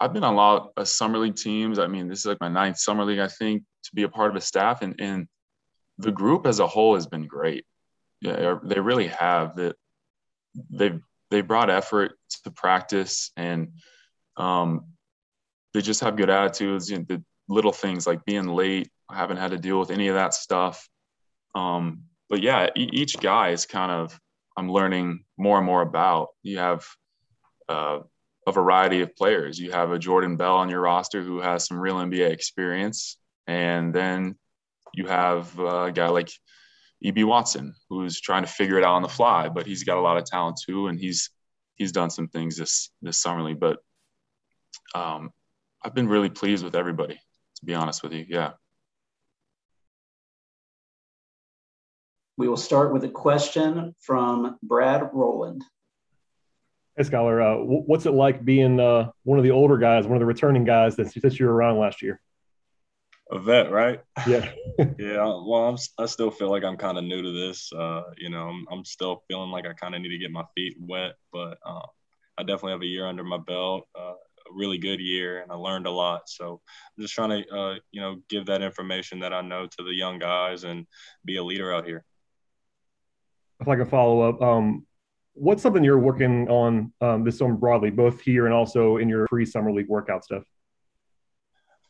I've 0.00 0.12
been 0.12 0.24
on 0.24 0.34
a 0.34 0.36
lot 0.36 0.72
of 0.76 0.88
summer 0.88 1.18
league 1.18 1.36
teams. 1.36 1.78
I 1.78 1.86
mean, 1.86 2.08
this 2.08 2.20
is 2.20 2.26
like 2.26 2.40
my 2.40 2.48
ninth 2.48 2.78
summer 2.78 3.04
league, 3.04 3.20
I 3.20 3.28
think, 3.28 3.62
to 3.84 3.94
be 3.94 4.02
a 4.02 4.08
part 4.08 4.30
of 4.30 4.36
a 4.36 4.40
staff, 4.40 4.82
and 4.82 4.94
and 4.98 5.28
the 5.98 6.12
group 6.12 6.46
as 6.46 6.60
a 6.60 6.66
whole 6.66 6.94
has 6.94 7.06
been 7.06 7.26
great. 7.26 7.64
Yeah, 8.20 8.58
they 8.62 8.80
really 8.80 9.08
have. 9.08 9.56
That 9.56 9.76
they've 10.70 11.00
they 11.30 11.42
brought 11.42 11.70
effort 11.70 12.18
to 12.44 12.50
practice, 12.50 13.30
and 13.36 13.72
um, 14.36 14.86
they 15.72 15.80
just 15.80 16.00
have 16.00 16.16
good 16.16 16.30
attitudes. 16.30 16.90
You 16.90 16.98
know, 16.98 17.04
the, 17.08 17.24
little 17.48 17.72
things 17.72 18.06
like 18.06 18.24
being 18.24 18.48
late. 18.48 18.90
I 19.08 19.16
haven't 19.16 19.36
had 19.36 19.50
to 19.50 19.58
deal 19.58 19.78
with 19.78 19.90
any 19.90 20.08
of 20.08 20.14
that 20.14 20.34
stuff. 20.34 20.88
Um, 21.54 22.04
but 22.28 22.42
yeah, 22.42 22.68
e- 22.76 22.90
each 22.92 23.18
guy 23.20 23.50
is 23.50 23.66
kind 23.66 23.92
of 23.92 24.18
I'm 24.56 24.70
learning 24.70 25.24
more 25.36 25.58
and 25.58 25.66
more 25.66 25.82
about. 25.82 26.28
You 26.42 26.58
have 26.58 26.86
uh, 27.68 28.00
a 28.46 28.52
variety 28.52 29.02
of 29.02 29.16
players. 29.16 29.58
You 29.58 29.72
have 29.72 29.90
a 29.90 29.98
Jordan 29.98 30.36
Bell 30.36 30.56
on 30.56 30.68
your 30.68 30.80
roster 30.80 31.22
who 31.22 31.40
has 31.40 31.66
some 31.66 31.78
real 31.78 31.96
NBA 31.96 32.30
experience, 32.30 33.18
and 33.46 33.94
then 33.94 34.36
you 34.94 35.06
have 35.06 35.58
a 35.58 35.90
guy 35.92 36.08
like 36.08 36.30
EB 37.04 37.24
Watson 37.24 37.74
who's 37.90 38.20
trying 38.20 38.44
to 38.44 38.48
figure 38.48 38.78
it 38.78 38.84
out 38.84 38.94
on 38.94 39.02
the 39.02 39.08
fly, 39.08 39.48
but 39.48 39.66
he's 39.66 39.84
got 39.84 39.98
a 39.98 40.00
lot 40.00 40.16
of 40.16 40.24
talent 40.24 40.58
too, 40.64 40.86
and 40.86 40.98
he's 40.98 41.30
he's 41.76 41.92
done 41.92 42.10
some 42.10 42.28
things 42.28 42.56
this 42.56 42.90
this 43.02 43.18
summer 43.18 43.42
league. 43.42 43.60
But 43.60 43.78
um, 44.94 45.30
I've 45.84 45.94
been 45.94 46.08
really 46.08 46.30
pleased 46.30 46.64
with 46.64 46.76
everybody 46.76 47.18
to 47.64 47.72
be 47.72 47.74
honest 47.74 48.02
with 48.02 48.12
you. 48.12 48.26
Yeah. 48.28 48.52
We 52.36 52.48
will 52.48 52.56
start 52.56 52.92
with 52.92 53.04
a 53.04 53.08
question 53.08 53.94
from 54.00 54.58
Brad 54.62 55.08
Rowland. 55.12 55.64
Hey, 56.96 57.04
Skylar. 57.04 57.40
uh, 57.42 57.64
what's 57.64 58.06
it 58.06 58.12
like 58.12 58.44
being 58.44 58.78
uh, 58.78 59.10
one 59.24 59.38
of 59.38 59.44
the 59.44 59.50
older 59.50 59.78
guys, 59.78 60.06
one 60.06 60.16
of 60.16 60.20
the 60.20 60.26
returning 60.26 60.64
guys 60.64 60.96
that 60.96 61.10
since 61.10 61.40
you 61.40 61.46
were 61.46 61.54
around 61.54 61.78
last 61.78 62.02
year? 62.02 62.20
A 63.30 63.38
vet, 63.38 63.70
right? 63.70 64.00
Yeah. 64.26 64.50
yeah. 64.98 65.24
Well, 65.24 65.68
I'm, 65.68 65.76
I 65.98 66.06
still 66.06 66.30
feel 66.30 66.50
like 66.50 66.62
I'm 66.62 66.76
kind 66.76 66.98
of 66.98 67.04
new 67.04 67.22
to 67.22 67.32
this. 67.32 67.72
Uh, 67.72 68.02
you 68.18 68.30
know, 68.30 68.48
I'm, 68.48 68.66
I'm, 68.70 68.84
still 68.84 69.24
feeling 69.28 69.50
like 69.50 69.66
I 69.66 69.72
kind 69.72 69.94
of 69.94 70.02
need 70.02 70.10
to 70.10 70.18
get 70.18 70.30
my 70.30 70.44
feet 70.54 70.76
wet, 70.78 71.14
but 71.32 71.58
uh, 71.66 71.86
I 72.36 72.42
definitely 72.42 72.72
have 72.72 72.82
a 72.82 72.86
year 72.86 73.06
under 73.06 73.24
my 73.24 73.38
belt. 73.38 73.88
Really 74.54 74.78
good 74.78 75.00
year 75.00 75.42
and 75.42 75.50
I 75.50 75.56
learned 75.56 75.86
a 75.86 75.90
lot. 75.90 76.28
So 76.28 76.60
I'm 76.96 77.02
just 77.02 77.14
trying 77.14 77.42
to, 77.42 77.54
uh, 77.54 77.74
you 77.90 78.00
know, 78.00 78.16
give 78.28 78.46
that 78.46 78.62
information 78.62 79.18
that 79.20 79.32
I 79.32 79.40
know 79.40 79.66
to 79.66 79.84
the 79.84 79.94
young 79.94 80.18
guys 80.18 80.64
and 80.64 80.86
be 81.24 81.36
a 81.36 81.44
leader 81.44 81.74
out 81.74 81.84
here. 81.84 82.04
If 83.60 83.68
I 83.68 83.76
can 83.76 83.86
follow 83.86 84.22
up, 84.22 84.40
um, 84.40 84.86
what's 85.34 85.62
something 85.62 85.82
you're 85.82 85.98
working 85.98 86.48
on 86.48 86.92
um, 87.00 87.24
this 87.24 87.38
summer 87.38 87.54
broadly, 87.54 87.90
both 87.90 88.20
here 88.20 88.46
and 88.46 88.54
also 88.54 88.96
in 88.98 89.08
your 89.08 89.26
pre-summer 89.26 89.72
league 89.72 89.88
workout 89.88 90.24
stuff? 90.24 90.44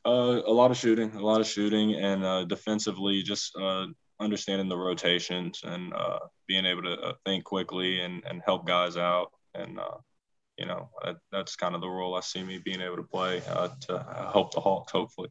Uh, 0.07 0.43
a 0.47 0.53
lot 0.53 0.71
of 0.71 0.77
shooting, 0.77 1.15
a 1.15 1.25
lot 1.25 1.41
of 1.41 1.47
shooting, 1.47 1.95
and 1.95 2.25
uh, 2.25 2.45
defensively, 2.45 3.23
just 3.23 3.57
uh, 3.57 3.87
understanding 4.21 4.69
the 4.69 4.77
rotations 4.77 5.61
and 5.65 5.95
uh, 5.95 6.19
being 6.47 6.67
able 6.67 6.83
to 6.83 6.93
uh, 7.01 7.13
think 7.25 7.45
quickly 7.45 8.01
and, 8.01 8.23
and 8.29 8.43
help 8.45 8.67
guys 8.67 8.97
out. 8.97 9.33
And, 9.55 9.79
uh, 9.79 9.97
you 10.59 10.67
know, 10.67 10.89
that, 11.05 11.17
that's 11.33 11.57
kind 11.57 11.75
of 11.75 11.81
the 11.81 11.89
role 11.89 12.15
I 12.15 12.21
see 12.21 12.43
me 12.43 12.59
being 12.59 12.81
able 12.81 12.97
to 12.97 13.03
play 13.03 13.43
uh, 13.49 13.69
to 13.83 14.31
help 14.33 14.55
the 14.55 14.61
Hawks, 14.61 14.93
hopefully. 14.93 15.31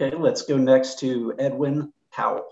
Okay, 0.00 0.16
let's 0.16 0.42
go 0.42 0.56
next 0.56 0.98
to 1.00 1.34
Edwin 1.38 1.92
Powell. 2.12 2.46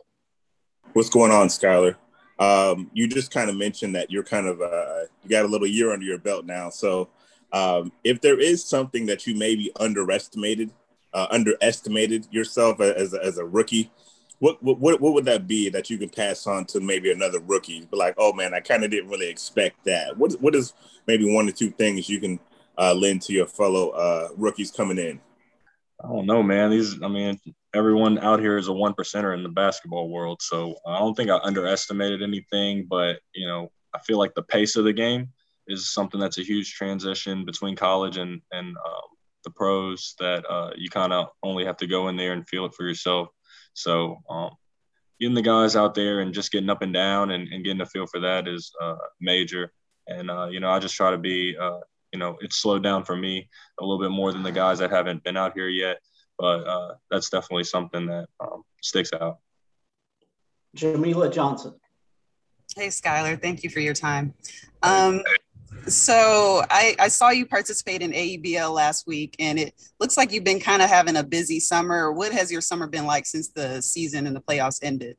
What's 0.93 1.11
going 1.11 1.33
on, 1.33 1.49
Skylar? 1.49 1.97
Um, 2.39 2.91
you 2.95 3.07
just 3.07 3.33
kind 3.33 3.51
of 3.51 3.57
mentioned 3.57 3.95
that 3.95 4.11
you're 4.11 4.25
kind 4.25 4.47
of 4.47 4.61
uh, 4.61 5.05
you 5.23 5.31
got 5.31 5.45
a 5.45 5.49
little 5.49 5.67
year 5.67 5.93
under 5.93 6.05
your 6.05 6.19
belt 6.19 6.47
now. 6.47 6.71
So, 6.71 7.09
um, 7.53 7.93
if 8.03 8.21
there 8.21 8.41
is 8.41 8.65
something 8.65 9.07
that 9.07 9.27
you 9.27 9.35
maybe 9.35 9.71
underestimated, 9.79 10.71
uh, 11.13 11.27
underestimated 11.31 12.27
yourself 12.31 12.81
as 12.81 13.13
a, 13.13 13.23
as 13.23 13.39
a 13.39 13.45
rookie, 13.45 13.91
what, 14.41 14.63
what 14.63 15.01
what 15.01 15.13
would 15.13 15.27
that 15.27 15.47
be 15.47 15.69
that 15.69 15.91
you 15.91 15.99
can 15.99 16.09
pass 16.09 16.47
on 16.47 16.65
to 16.67 16.81
maybe 16.81 17.13
another 17.13 17.41
rookie? 17.41 17.87
But 17.91 17.99
like, 17.99 18.15
oh 18.17 18.33
man, 18.33 18.55
I 18.55 18.61
kind 18.61 18.83
of 18.83 18.91
didn't 18.91 19.11
really 19.11 19.29
expect 19.29 19.85
that. 19.85 20.17
What 20.17 20.33
what 20.41 20.55
is 20.55 20.73
maybe 21.07 21.33
one 21.33 21.49
or 21.49 21.53
two 21.53 21.71
things 21.71 22.09
you 22.09 22.21
can 22.21 22.41
uh, 22.79 22.95
lend 22.95 23.23
to 23.23 23.35
your 23.35 23.47
fellow 23.47 23.91
uh, 23.91 24.29
rookies 24.37 24.71
coming 24.71 24.99
in? 24.99 25.21
I 26.03 26.09
don't 26.09 26.25
know, 26.25 26.43
man. 26.43 26.71
These, 26.71 27.03
I 27.03 27.09
mean, 27.09 27.39
everyone 27.75 28.19
out 28.19 28.41
here 28.41 28.57
is 28.57 28.69
a 28.69 28.73
one 28.73 28.95
percenter 28.95 29.35
in 29.35 29.43
the 29.43 29.51
basketball 29.51 30.09
world, 30.09 30.41
so 30.41 30.75
I 30.87 30.99
don't 30.99 31.15
think 31.15 31.29
I 31.29 31.37
underestimated 31.37 32.23
anything. 32.23 32.87
But 32.89 33.21
you 33.35 33.47
know, 33.47 33.71
I 33.95 33.99
feel 33.99 34.19
like 34.19 34.35
the 34.35 34.43
pace 34.43 34.77
of 34.77 34.85
the 34.85 34.95
game 34.95 35.29
is 35.69 35.93
something 35.93 36.19
that's 36.19 36.39
a 36.39 36.43
huge 36.43 36.73
transition 36.73 37.45
between 37.45 37.77
college 37.77 38.17
and 38.17 38.41
and 38.53 38.69
um, 38.69 39.11
the 39.45 39.51
pros 39.51 40.15
that 40.19 40.49
uh, 40.49 40.71
you 40.77 40.89
kind 40.89 41.13
of 41.13 41.29
only 41.43 41.67
have 41.67 41.77
to 41.79 41.87
go 41.87 42.09
in 42.09 42.17
there 42.17 42.33
and 42.33 42.49
feel 42.49 42.65
it 42.65 42.75
for 42.75 42.87
yourself. 42.87 43.29
So 43.75 44.19
um, 44.29 44.51
getting 45.21 45.35
the 45.35 45.43
guys 45.43 45.77
out 45.77 45.95
there 45.95 46.21
and 46.21 46.35
just 46.35 46.53
getting 46.53 46.71
up 46.71 46.83
and 46.83 46.93
down 46.93 47.31
and, 47.31 47.49
and 47.49 47.65
getting 47.65 47.81
a 47.81 47.87
feel 47.87 48.07
for 48.07 48.21
that 48.21 48.49
is 48.49 48.73
uh, 48.81 48.97
major. 49.21 49.73
And 50.07 50.31
uh, 50.31 50.49
you 50.51 50.61
know, 50.61 50.71
I 50.71 50.79
just 50.79 50.97
try 50.97 51.11
to 51.11 51.19
be 51.19 51.57
uh, 51.61 51.81
you 52.13 52.19
know, 52.19 52.37
it's 52.41 52.57
slowed 52.57 52.83
down 52.83 53.05
for 53.05 53.17
me 53.17 53.49
a 53.79 53.85
little 53.85 54.01
bit 54.01 54.11
more 54.11 54.33
than 54.33 54.43
the 54.43 54.53
guys 54.53 54.79
that 54.79 54.91
haven't 54.91 55.23
been 55.23 55.37
out 55.37 55.53
here 55.55 55.69
yet. 55.69 55.99
But 56.39 56.67
uh, 56.67 56.95
that's 57.11 57.31
definitely 57.31 57.65
something 57.65 58.07
that 58.07 58.27
um, 58.41 58.63
sticks 58.83 59.11
out. 59.13 59.39
Jamila 60.75 61.31
Johnson. 61.31 61.75
Hey, 62.77 62.89
Skylar. 62.89 63.41
Thank 63.41 63.63
you 63.63 63.71
for 63.71 63.81
your 63.81 63.95
time. 63.95 64.33
Um, 64.83 65.23
so 65.87 66.63
I, 66.71 66.95
I, 66.99 67.09
saw 67.09 67.31
you 67.31 67.47
participate 67.47 68.03
in 68.03 68.13
AEBL 68.13 68.73
last 68.73 69.07
week, 69.07 69.37
and 69.39 69.59
it 69.59 69.75
looks 69.99 70.17
like 70.17 70.33
you've 70.33 70.45
been 70.45 70.61
kind 70.61 70.83
of 70.83 70.89
having 70.89 71.17
a 71.17 71.25
busy 71.25 71.61
summer. 71.61 72.13
What 72.13 72.33
has 72.33 72.51
your 72.51 72.61
summer 72.61 72.87
been 72.87 73.07
like 73.07 73.27
since 73.27 73.49
the 73.49 73.81
season 73.81 74.27
and 74.27 74.35
the 74.35 74.41
playoffs 74.41 74.81
ended? 74.83 75.17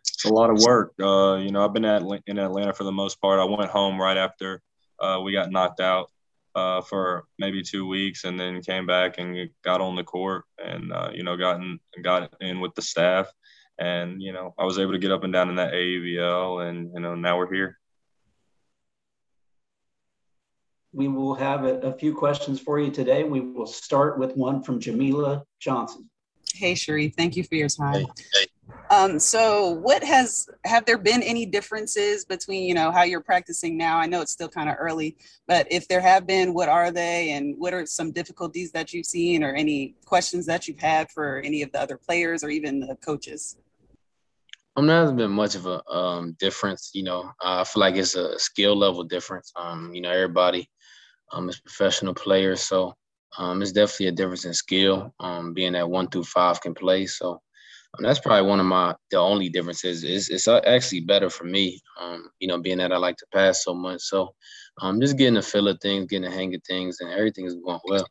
It's 0.00 0.24
a 0.24 0.32
lot 0.32 0.50
of 0.50 0.58
work. 0.60 0.94
Uh, 1.00 1.36
you 1.36 1.50
know, 1.50 1.64
I've 1.64 1.72
been 1.72 1.84
at, 1.84 2.02
in 2.26 2.38
Atlanta 2.38 2.72
for 2.72 2.84
the 2.84 2.92
most 2.92 3.20
part. 3.20 3.40
I 3.40 3.44
went 3.44 3.70
home 3.70 4.00
right 4.00 4.16
after 4.16 4.62
uh, 5.00 5.20
we 5.22 5.32
got 5.32 5.50
knocked 5.50 5.80
out 5.80 6.10
uh, 6.54 6.80
for 6.80 7.24
maybe 7.38 7.62
two 7.62 7.86
weeks, 7.86 8.24
and 8.24 8.38
then 8.38 8.62
came 8.62 8.86
back 8.86 9.16
and 9.18 9.48
got 9.64 9.80
on 9.80 9.96
the 9.96 10.04
court, 10.04 10.44
and 10.62 10.92
uh, 10.92 11.10
you 11.12 11.22
know, 11.22 11.36
gotten 11.36 11.78
got 12.02 12.32
in 12.40 12.60
with 12.60 12.74
the 12.74 12.82
staff, 12.82 13.32
and 13.78 14.20
you 14.22 14.32
know, 14.32 14.54
I 14.58 14.64
was 14.64 14.78
able 14.78 14.92
to 14.92 14.98
get 14.98 15.12
up 15.12 15.24
and 15.24 15.32
down 15.32 15.50
in 15.50 15.56
that 15.56 15.72
AEBL, 15.72 16.68
and 16.68 16.90
you 16.92 17.00
know, 17.00 17.14
now 17.14 17.38
we're 17.38 17.52
here. 17.52 17.78
We 20.92 21.08
will 21.08 21.34
have 21.34 21.64
a, 21.64 21.78
a 21.80 21.92
few 21.92 22.14
questions 22.14 22.60
for 22.60 22.78
you 22.78 22.90
today. 22.90 23.24
We 23.24 23.40
will 23.40 23.66
start 23.66 24.18
with 24.18 24.36
one 24.36 24.62
from 24.62 24.80
Jamila 24.80 25.44
Johnson. 25.60 26.08
Hey, 26.54 26.72
Sharife, 26.72 27.14
thank 27.14 27.36
you 27.36 27.44
for 27.44 27.56
your 27.56 27.68
time. 27.68 27.94
Hey, 27.94 28.06
hey. 28.34 28.46
Um, 28.90 29.18
so 29.18 29.70
what 29.70 30.02
has 30.02 30.48
have 30.64 30.84
there 30.86 30.98
been 30.98 31.22
any 31.22 31.44
differences 31.44 32.24
between 32.24 32.64
you 32.64 32.74
know 32.74 32.90
how 32.90 33.02
you're 33.02 33.20
practicing 33.20 33.76
now? 33.76 33.98
I 33.98 34.06
know 34.06 34.22
it's 34.22 34.32
still 34.32 34.48
kind 34.48 34.68
of 34.68 34.76
early, 34.78 35.16
but 35.46 35.66
if 35.70 35.86
there 35.88 36.00
have 36.00 36.26
been, 36.26 36.54
what 36.54 36.68
are 36.68 36.90
they, 36.90 37.32
and 37.32 37.54
what 37.58 37.74
are 37.74 37.84
some 37.86 38.12
difficulties 38.12 38.72
that 38.72 38.92
you've 38.92 39.06
seen, 39.06 39.44
or 39.44 39.54
any 39.54 39.94
questions 40.06 40.46
that 40.46 40.68
you've 40.68 40.80
had 40.80 41.10
for 41.10 41.40
any 41.44 41.62
of 41.62 41.70
the 41.72 41.80
other 41.80 41.98
players 41.98 42.42
or 42.42 42.50
even 42.50 42.80
the 42.80 42.96
coaches? 42.96 43.56
Um, 44.76 44.86
there 44.86 45.00
hasn't 45.00 45.18
been 45.18 45.32
much 45.32 45.54
of 45.54 45.66
a 45.66 45.86
um, 45.90 46.36
difference. 46.38 46.90
You 46.94 47.02
know, 47.02 47.30
I 47.42 47.64
feel 47.64 47.80
like 47.80 47.96
it's 47.96 48.14
a 48.14 48.38
skill 48.38 48.76
level 48.76 49.04
difference. 49.04 49.52
Um, 49.56 49.92
you 49.92 50.00
know, 50.00 50.10
everybody 50.10 50.70
um, 51.32 51.48
is 51.48 51.60
professional 51.60 52.14
players, 52.14 52.62
so 52.62 52.94
um, 53.36 53.62
it's 53.62 53.72
definitely 53.72 54.06
a 54.06 54.12
difference 54.12 54.44
in 54.44 54.54
skill. 54.54 55.14
Um, 55.20 55.52
being 55.52 55.72
that 55.72 55.88
one 55.88 56.08
through 56.08 56.24
five 56.24 56.60
can 56.60 56.74
play, 56.74 57.06
so 57.06 57.40
um, 57.96 58.04
that's 58.04 58.18
probably 58.18 58.48
one 58.48 58.60
of 58.60 58.66
my 58.66 58.94
the 59.10 59.18
only 59.18 59.48
differences. 59.48 60.04
Is 60.04 60.28
it's 60.28 60.48
actually 60.48 61.00
better 61.00 61.30
for 61.30 61.44
me. 61.44 61.80
Um, 62.00 62.30
you 62.38 62.48
know, 62.48 62.60
being 62.60 62.78
that 62.78 62.92
I 62.92 62.96
like 62.96 63.16
to 63.16 63.26
pass 63.32 63.64
so 63.64 63.74
much. 63.74 64.00
So, 64.02 64.34
um, 64.80 65.00
just 65.00 65.16
getting 65.16 65.36
a 65.36 65.42
feel 65.42 65.68
of 65.68 65.78
things, 65.80 66.06
getting 66.06 66.30
a 66.30 66.34
hang 66.34 66.54
of 66.54 66.62
things, 66.66 66.98
and 67.00 67.10
everything 67.10 67.46
is 67.46 67.54
going 67.54 67.80
well. 67.84 68.06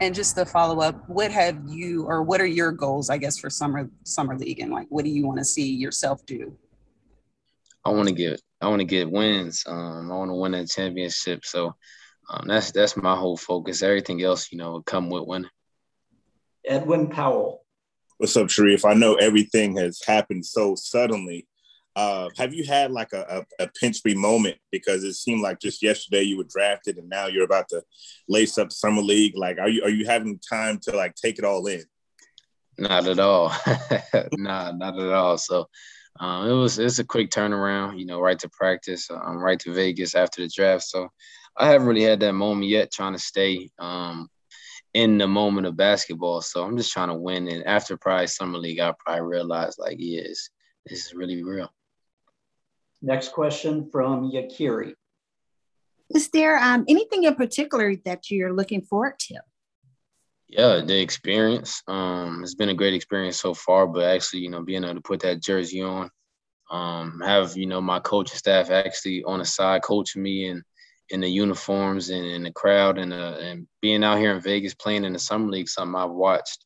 And 0.00 0.14
just 0.14 0.36
to 0.36 0.46
follow 0.46 0.80
up, 0.80 1.08
what 1.08 1.32
have 1.32 1.58
you 1.66 2.04
or 2.04 2.22
what 2.22 2.40
are 2.40 2.46
your 2.46 2.70
goals? 2.70 3.10
I 3.10 3.18
guess 3.18 3.38
for 3.38 3.50
summer 3.50 3.90
summer 4.04 4.36
league, 4.36 4.60
and 4.60 4.72
like, 4.72 4.86
what 4.90 5.04
do 5.04 5.10
you 5.10 5.26
want 5.26 5.38
to 5.38 5.44
see 5.44 5.72
yourself 5.72 6.24
do? 6.26 6.56
I 7.88 7.92
want 7.92 8.08
to 8.08 8.14
get 8.14 8.40
I 8.60 8.68
want 8.68 8.80
to 8.80 8.86
get 8.86 9.10
wins. 9.10 9.64
Um, 9.66 10.10
I 10.10 10.16
want 10.16 10.30
to 10.30 10.34
win 10.34 10.52
that 10.52 10.68
championship. 10.68 11.44
So. 11.44 11.74
Um, 12.30 12.46
that's 12.46 12.72
that's 12.72 12.96
my 12.96 13.16
whole 13.16 13.36
focus. 13.36 13.82
Everything 13.82 14.22
else, 14.22 14.52
you 14.52 14.58
know, 14.58 14.72
will 14.72 14.82
come 14.82 15.08
with 15.08 15.26
winning. 15.26 15.50
Edwin 16.66 17.08
Powell. 17.08 17.64
What's 18.18 18.36
up, 18.36 18.48
Sharife? 18.48 18.88
I 18.88 18.94
know 18.94 19.14
everything 19.14 19.76
has 19.76 20.00
happened 20.04 20.44
so 20.44 20.74
suddenly. 20.74 21.46
Uh, 21.96 22.28
have 22.36 22.52
you 22.52 22.64
had 22.64 22.92
like 22.92 23.12
a, 23.12 23.44
a, 23.58 23.64
a, 23.64 23.68
pinch 23.80 24.04
me 24.04 24.14
moment 24.14 24.56
because 24.70 25.02
it 25.02 25.14
seemed 25.14 25.40
like 25.40 25.58
just 25.58 25.82
yesterday 25.82 26.22
you 26.22 26.36
were 26.36 26.44
drafted 26.44 26.96
and 26.96 27.08
now 27.08 27.26
you're 27.26 27.44
about 27.44 27.68
to 27.68 27.82
lace 28.28 28.56
up 28.58 28.70
summer 28.70 29.02
league? 29.02 29.36
Like, 29.36 29.58
are 29.58 29.68
you 29.68 29.82
are 29.82 29.88
you 29.88 30.04
having 30.06 30.38
time 30.38 30.78
to 30.82 30.94
like 30.94 31.14
take 31.14 31.38
it 31.38 31.44
all 31.44 31.66
in? 31.66 31.82
Not 32.78 33.06
at 33.06 33.18
all. 33.18 33.52
nah, 34.32 34.72
not 34.72 34.98
at 34.98 35.12
all. 35.12 35.36
So 35.36 35.68
um, 36.20 36.48
it 36.48 36.52
was 36.52 36.78
it's 36.78 36.98
a 36.98 37.04
quick 37.04 37.30
turnaround. 37.30 37.98
You 37.98 38.06
know, 38.06 38.20
right 38.20 38.38
to 38.38 38.48
practice, 38.48 39.10
um, 39.10 39.38
right 39.38 39.58
to 39.60 39.72
Vegas 39.72 40.14
after 40.14 40.42
the 40.42 40.48
draft. 40.54 40.84
So 40.84 41.08
I 41.56 41.68
haven't 41.68 41.88
really 41.88 42.02
had 42.02 42.20
that 42.20 42.34
moment 42.34 42.68
yet. 42.68 42.92
Trying 42.92 43.14
to 43.14 43.18
stay 43.18 43.70
um, 43.78 44.28
in 44.94 45.18
the 45.18 45.26
moment 45.26 45.66
of 45.66 45.76
basketball. 45.76 46.40
So 46.40 46.64
I'm 46.64 46.76
just 46.76 46.92
trying 46.92 47.08
to 47.08 47.14
win. 47.14 47.48
And 47.48 47.66
after 47.66 47.96
probably 47.96 48.28
summer 48.28 48.58
league, 48.58 48.80
I 48.80 48.92
probably 48.98 49.22
realized 49.22 49.78
like, 49.78 49.96
yes, 49.98 50.50
this 50.86 51.06
is 51.06 51.14
really 51.14 51.42
real. 51.42 51.68
Next 53.02 53.32
question 53.32 53.88
from 53.90 54.30
Yakiri. 54.30 54.94
Is 56.10 56.30
there 56.30 56.58
um, 56.58 56.84
anything 56.88 57.24
in 57.24 57.34
particular 57.34 57.94
that 58.04 58.30
you're 58.30 58.52
looking 58.52 58.82
forward 58.82 59.18
to? 59.20 59.36
Yeah, 60.48 60.80
the 60.80 60.98
experience. 60.98 61.82
Um, 61.86 62.40
it's 62.42 62.54
been 62.54 62.70
a 62.70 62.74
great 62.74 62.94
experience 62.94 63.38
so 63.38 63.52
far, 63.52 63.86
but 63.86 64.04
actually, 64.04 64.40
you 64.40 64.50
know, 64.50 64.62
being 64.62 64.82
able 64.82 64.94
to 64.94 65.00
put 65.00 65.20
that 65.20 65.42
jersey 65.42 65.82
on, 65.82 66.10
um, 66.70 67.20
have 67.24 67.56
you 67.56 67.66
know 67.66 67.80
my 67.80 68.00
coaching 68.00 68.36
staff 68.36 68.70
actually 68.70 69.24
on 69.24 69.38
the 69.38 69.44
side 69.44 69.82
coaching 69.82 70.22
me 70.22 70.48
and 70.48 70.62
in 71.10 71.20
the 71.20 71.28
uniforms 71.28 72.10
and 72.10 72.24
in 72.24 72.42
the 72.42 72.52
crowd 72.52 72.98
and 72.98 73.12
uh, 73.12 73.36
and 73.40 73.66
being 73.80 74.04
out 74.04 74.18
here 74.18 74.34
in 74.34 74.40
Vegas 74.40 74.74
playing 74.74 75.04
in 75.04 75.12
the 75.12 75.18
summer 75.18 75.50
league, 75.50 75.68
something 75.68 75.98
I've 75.98 76.10
watched 76.10 76.64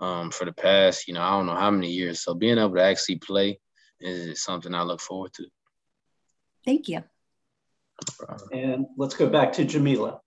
um, 0.00 0.30
for 0.30 0.44
the 0.44 0.52
past, 0.52 1.06
you 1.06 1.14
know, 1.14 1.22
I 1.22 1.30
don't 1.30 1.46
know 1.46 1.54
how 1.54 1.70
many 1.70 1.90
years. 1.90 2.22
So 2.22 2.34
being 2.34 2.58
able 2.58 2.74
to 2.74 2.82
actually 2.82 3.16
play 3.16 3.60
is 4.00 4.42
something 4.42 4.74
I 4.74 4.82
look 4.82 5.00
forward 5.00 5.32
to. 5.34 5.46
Thank 6.64 6.88
you. 6.88 7.04
And 8.52 8.86
let's 8.96 9.14
go 9.14 9.28
back 9.28 9.52
to 9.54 9.64
Jamila. 9.64 10.21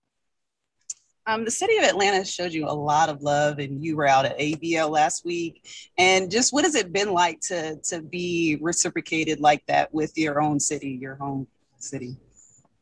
Um, 1.28 1.44
the 1.44 1.50
city 1.50 1.76
of 1.76 1.84
Atlanta 1.84 2.24
showed 2.24 2.52
you 2.52 2.66
a 2.66 2.70
lot 2.72 3.08
of 3.08 3.22
love, 3.22 3.58
and 3.58 3.84
you 3.84 3.96
were 3.96 4.06
out 4.06 4.26
at 4.26 4.38
ABL 4.38 4.90
last 4.90 5.24
week. 5.24 5.68
And 5.98 6.30
just 6.30 6.52
what 6.52 6.64
has 6.64 6.76
it 6.76 6.92
been 6.92 7.12
like 7.12 7.40
to 7.42 7.76
to 7.88 8.00
be 8.00 8.58
reciprocated 8.60 9.40
like 9.40 9.64
that 9.66 9.92
with 9.92 10.16
your 10.16 10.40
own 10.40 10.60
city, 10.60 10.90
your 10.90 11.16
home 11.16 11.48
city? 11.78 12.16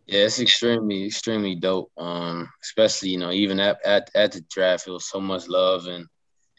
Yeah, 0.06 0.24
it's 0.24 0.40
extremely, 0.40 1.06
extremely 1.06 1.54
dope. 1.54 1.90
Um, 1.96 2.50
especially, 2.62 3.08
you 3.08 3.18
know, 3.18 3.30
even 3.30 3.58
at, 3.58 3.78
at, 3.86 4.10
at 4.14 4.32
the 4.32 4.44
draft, 4.50 4.86
it 4.86 4.90
was 4.90 5.08
so 5.08 5.20
much 5.20 5.48
love 5.48 5.86
and 5.86 6.06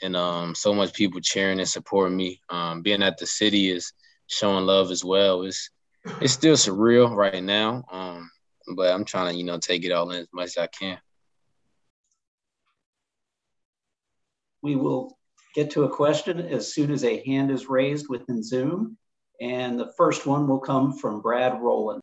and 0.02 0.16
um 0.16 0.54
so 0.54 0.74
much 0.74 0.94
people 0.94 1.22
cheering 1.22 1.60
and 1.60 1.70
supporting 1.70 2.18
me. 2.18 2.42
Um, 2.50 2.82
being 2.82 3.04
at 3.04 3.18
the 3.18 3.28
city 3.28 3.70
is 3.70 3.94
showing 4.28 4.66
love 4.66 4.90
as 4.90 5.06
well. 5.06 5.44
It's 5.44 5.70
it's 6.20 6.34
still 6.34 6.56
surreal 6.56 7.16
right 7.16 7.44
now. 7.44 7.84
Um, 7.92 8.32
but 8.76 8.92
I'm 8.92 9.06
trying 9.06 9.32
to, 9.32 9.38
you 9.38 9.44
know, 9.44 9.60
take 9.60 9.86
it 9.86 9.92
all 9.92 10.10
in 10.10 10.22
as 10.22 10.28
much 10.34 10.48
as 10.48 10.58
I 10.58 10.68
can. 10.68 10.98
We 14.66 14.76
will 14.76 15.16
get 15.54 15.70
to 15.72 15.84
a 15.84 15.96
question 15.96 16.40
as 16.40 16.74
soon 16.74 16.92
as 16.92 17.04
a 17.04 17.24
hand 17.24 17.52
is 17.52 17.70
raised 17.70 18.08
within 18.10 18.42
Zoom. 18.42 18.98
And 19.40 19.80
the 19.80 19.94
first 19.96 20.26
one 20.26 20.48
will 20.48 20.60
come 20.60 20.98
from 20.98 21.22
Brad 21.22 21.62
Rowland. 21.62 22.02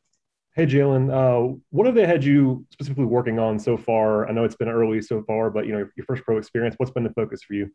Hey, 0.55 0.67
Jalen, 0.67 1.11
uh, 1.11 1.57
what 1.71 1.87
have 1.87 1.97
they 1.97 2.07
had 2.07 2.23
you 2.23 2.65
specifically 2.71 3.07
working 3.07 3.41
on 3.41 3.59
so 3.59 3.77
far? 3.77 4.29
I 4.29 4.33
know 4.33 4.45
it's 4.45 4.55
been 4.55 4.69
early 4.69 5.03
so 5.03 5.25
far, 5.25 5.51
but 5.51 5.67
you 5.67 5.73
know 5.73 5.89
your 5.97 6.07
first 6.07 6.23
pro 6.23 6.39
experience. 6.39 6.77
What's 6.79 6.93
been 6.93 7.03
the 7.03 7.13
focus 7.15 7.43
for 7.43 7.55
you? 7.55 7.69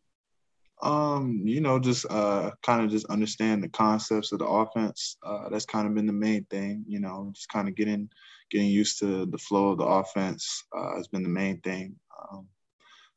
Um, 0.81 1.41
you 1.43 1.59
know, 1.59 1.79
just 1.79 2.05
uh, 2.09 2.51
kind 2.63 2.85
of 2.85 2.89
just 2.89 3.07
understand 3.07 3.61
the 3.61 3.69
concepts 3.69 4.31
of 4.31 4.39
the 4.39 4.45
offense. 4.45 5.17
Uh, 5.21 5.49
that's 5.49 5.65
kind 5.65 5.85
of 5.85 5.95
been 5.95 6.05
the 6.05 6.13
main 6.13 6.45
thing. 6.45 6.85
You 6.87 7.01
know, 7.01 7.31
just 7.35 7.49
kind 7.49 7.67
of 7.67 7.75
getting 7.75 8.09
getting 8.51 8.69
used 8.69 8.99
to 8.99 9.25
the 9.25 9.37
flow 9.37 9.71
of 9.71 9.79
the 9.79 9.85
offense 9.85 10.63
uh, 10.73 10.95
has 10.95 11.09
been 11.09 11.23
the 11.23 11.29
main 11.43 11.59
thing. 11.59 11.95
Um, 12.31 12.46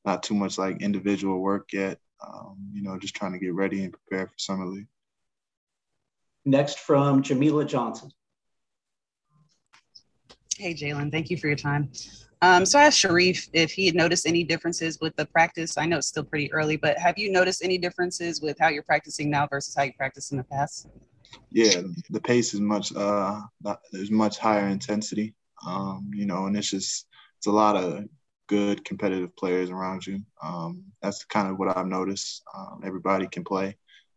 not 0.05 0.23
too 0.23 0.35
much 0.35 0.59
like 0.59 0.83
individual 0.83 1.41
work 1.41 1.73
yet. 1.73 1.99
Um, 2.27 2.57
you 2.73 2.83
know, 2.83 2.99
just 2.99 3.15
trying 3.15 3.33
to 3.33 3.39
get 3.39 3.55
ready 3.55 3.83
and 3.83 3.93
prepare 3.93 4.27
for 4.27 4.35
summer 4.37 4.67
league. 4.67 4.89
Next 6.45 6.79
from 6.79 7.23
Jamila 7.23 7.65
Johnson. 7.65 8.11
Hey, 10.57 10.75
Jalen, 10.75 11.11
thank 11.11 11.31
you 11.31 11.37
for 11.37 11.47
your 11.47 11.57
time. 11.57 11.91
Um, 12.43 12.65
so 12.65 12.79
I 12.79 12.85
asked 12.85 13.03
Sharife 13.03 13.49
if 13.53 13.71
he 13.73 13.87
had 13.87 13.95
noticed 13.95 14.27
any 14.27 14.45
differences 14.45 14.99
with 15.01 15.15
the 15.17 15.27
practice. 15.27 15.77
I 15.77 15.85
know 15.87 15.99
it's 15.99 16.07
still 16.07 16.25
pretty 16.25 16.53
early, 16.53 16.77
but 16.77 16.99
have 16.99 17.19
you 17.19 17.31
noticed 17.31 17.63
any 17.63 17.77
differences 17.77 18.41
with 18.41 18.59
how 18.59 18.69
you're 18.69 18.83
practicing 18.83 19.31
now 19.31 19.47
versus 19.47 19.75
how 19.75 19.83
you 19.83 19.93
practiced 19.95 20.33
in 20.33 20.39
the 20.39 20.45
past? 20.45 20.89
Yeah, 21.51 21.83
the 22.09 22.21
pace 22.21 22.55
is 22.55 22.61
much 22.61 22.95
uh 22.95 23.41
there's 23.93 24.11
much 24.11 24.39
higher 24.39 24.69
intensity. 24.69 25.35
Um, 25.67 26.11
you 26.15 26.27
know, 26.27 26.47
and 26.47 26.57
it's 26.57 26.71
just 26.71 27.07
it's 27.39 27.47
a 27.47 27.53
lot 27.53 27.77
of 27.77 28.05
good 28.51 28.85
competitive 28.85 29.35
players 29.37 29.71
around 29.71 30.05
you. 30.05 30.19
Um, 30.43 30.83
that's 31.01 31.25
kind 31.25 31.49
of 31.49 31.57
what 31.57 31.75
I've 31.77 31.87
noticed. 31.87 32.43
Um, 32.53 32.81
everybody 32.85 33.29
can 33.29 33.45
play. 33.45 33.77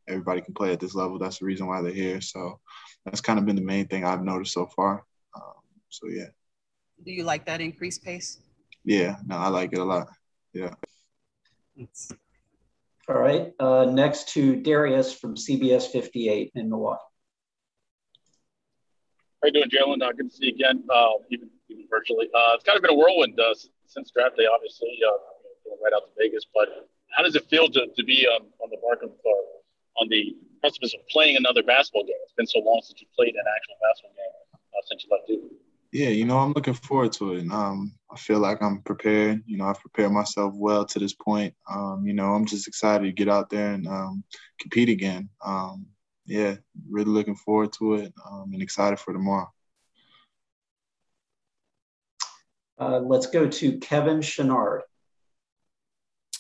Everybody 0.10 0.42
can 0.42 0.56
play 0.56 0.74
at 0.74 0.80
this 0.80 0.96
level. 0.96 1.20
That's 1.20 1.38
the 1.38 1.46
reason 1.46 1.68
why 1.68 1.84
they're 1.84 1.94
here. 1.94 2.20
So 2.20 2.60
that's 3.06 3.22
kind 3.22 3.38
of 3.38 3.46
been 3.46 3.56
the 3.56 3.62
main 3.62 3.88
thing 3.88 4.04
I've 4.04 4.24
noticed 4.24 4.54
so 4.54 4.66
far. 4.66 5.06
Um, 5.36 5.62
so 5.90 6.08
yeah. 6.10 6.32
Do 7.06 7.12
you 7.12 7.24
like 7.24 7.46
that 7.46 7.62
increased 7.62 8.04
pace? 8.04 8.40
Yeah, 8.84 9.18
no, 9.28 9.38
I 9.38 9.50
like 9.50 9.72
it 9.72 9.80
a 9.80 9.84
lot. 9.84 10.08
Yeah. 10.52 10.74
Thanks. 11.78 12.12
All 13.08 13.20
right. 13.20 13.54
Uh, 13.60 13.86
next 13.86 14.30
to 14.30 14.56
Darius 14.56 15.14
from 15.14 15.36
CBS 15.36 15.92
58 15.92 16.54
in 16.56 16.70
Milwaukee. 16.70 17.02
How 19.44 19.48
you 19.48 19.54
doing, 19.54 19.70
Jalen? 19.70 20.02
Uh, 20.02 20.12
good 20.14 20.32
to 20.32 20.36
see 20.36 20.46
you 20.48 20.54
again, 20.54 20.84
uh, 20.90 21.10
even, 21.30 21.50
even 21.50 21.52
virtually. 21.90 22.30
Uh, 22.34 22.56
it's 22.56 22.64
kind 22.64 22.78
of 22.78 22.82
been 22.82 22.92
a 22.92 22.98
whirlwind 22.98 23.40
uh, 23.40 23.54
since 23.88 24.12
draft 24.12 24.38
day, 24.38 24.46
obviously, 24.46 25.00
uh, 25.06 25.18
going 25.66 25.80
right 25.84 25.94
out 25.94 26.06
to 26.06 26.12
Vegas. 26.18 26.46
But 26.54 26.90
how 27.16 27.24
does 27.24 27.36
it 27.36 27.46
feel 27.50 27.70
to, 27.70 27.88
to 27.88 28.04
be 28.04 28.28
um, 28.28 28.48
on 28.62 28.70
the 28.70 28.78
Barkham 28.78 29.12
on 30.02 30.10
the 30.10 30.36
precipice 30.62 30.94
of 30.94 31.08
playing 31.10 31.38
another 31.38 31.64
basketball 31.64 32.04
game? 32.04 32.18
It's 32.24 32.34
been 32.34 32.48
so 32.48 32.60
long 32.60 32.82
since 32.84 33.02
you 33.02 33.08
played 33.16 33.36
an 33.36 33.46
actual 33.46 33.76
basketball 33.82 34.16
game 34.18 34.34
uh, 34.74 34.82
since 34.86 35.04
you 35.04 35.10
left 35.12 35.28
Duke. 35.28 35.52
Yeah, 35.94 36.10
you 36.10 36.26
know, 36.26 36.40
I'm 36.40 36.54
looking 36.54 36.74
forward 36.74 37.14
to 37.14 37.34
it. 37.34 37.52
Um, 37.52 37.94
I 38.12 38.18
feel 38.18 38.40
like 38.40 38.64
I'm 38.64 38.82
prepared. 38.82 39.44
You 39.46 39.58
know, 39.58 39.66
I've 39.66 39.80
prepared 39.80 40.12
myself 40.12 40.56
well 40.56 40.86
to 40.86 40.98
this 40.98 41.14
point. 41.14 41.54
Um, 41.70 42.04
you 42.04 42.14
know, 42.14 42.34
I'm 42.34 42.46
just 42.46 42.68
excited 42.68 43.06
to 43.06 43.12
get 43.12 43.30
out 43.30 43.52
there 43.52 43.74
and 43.74 43.88
um, 43.88 44.24
compete 44.60 44.90
again. 44.90 45.30
Um, 45.46 45.86
yeah, 46.26 46.56
really 46.90 47.12
looking 47.12 47.36
forward 47.36 47.74
to 47.74 47.96
it 47.96 48.14
um, 48.28 48.50
and 48.54 48.62
excited 48.64 48.98
for 48.98 49.14
tomorrow. 49.14 49.52
Uh, 52.84 53.00
let's 53.00 53.28
go 53.28 53.48
to 53.48 53.78
Kevin 53.80 54.20
Chouinard. 54.20 54.82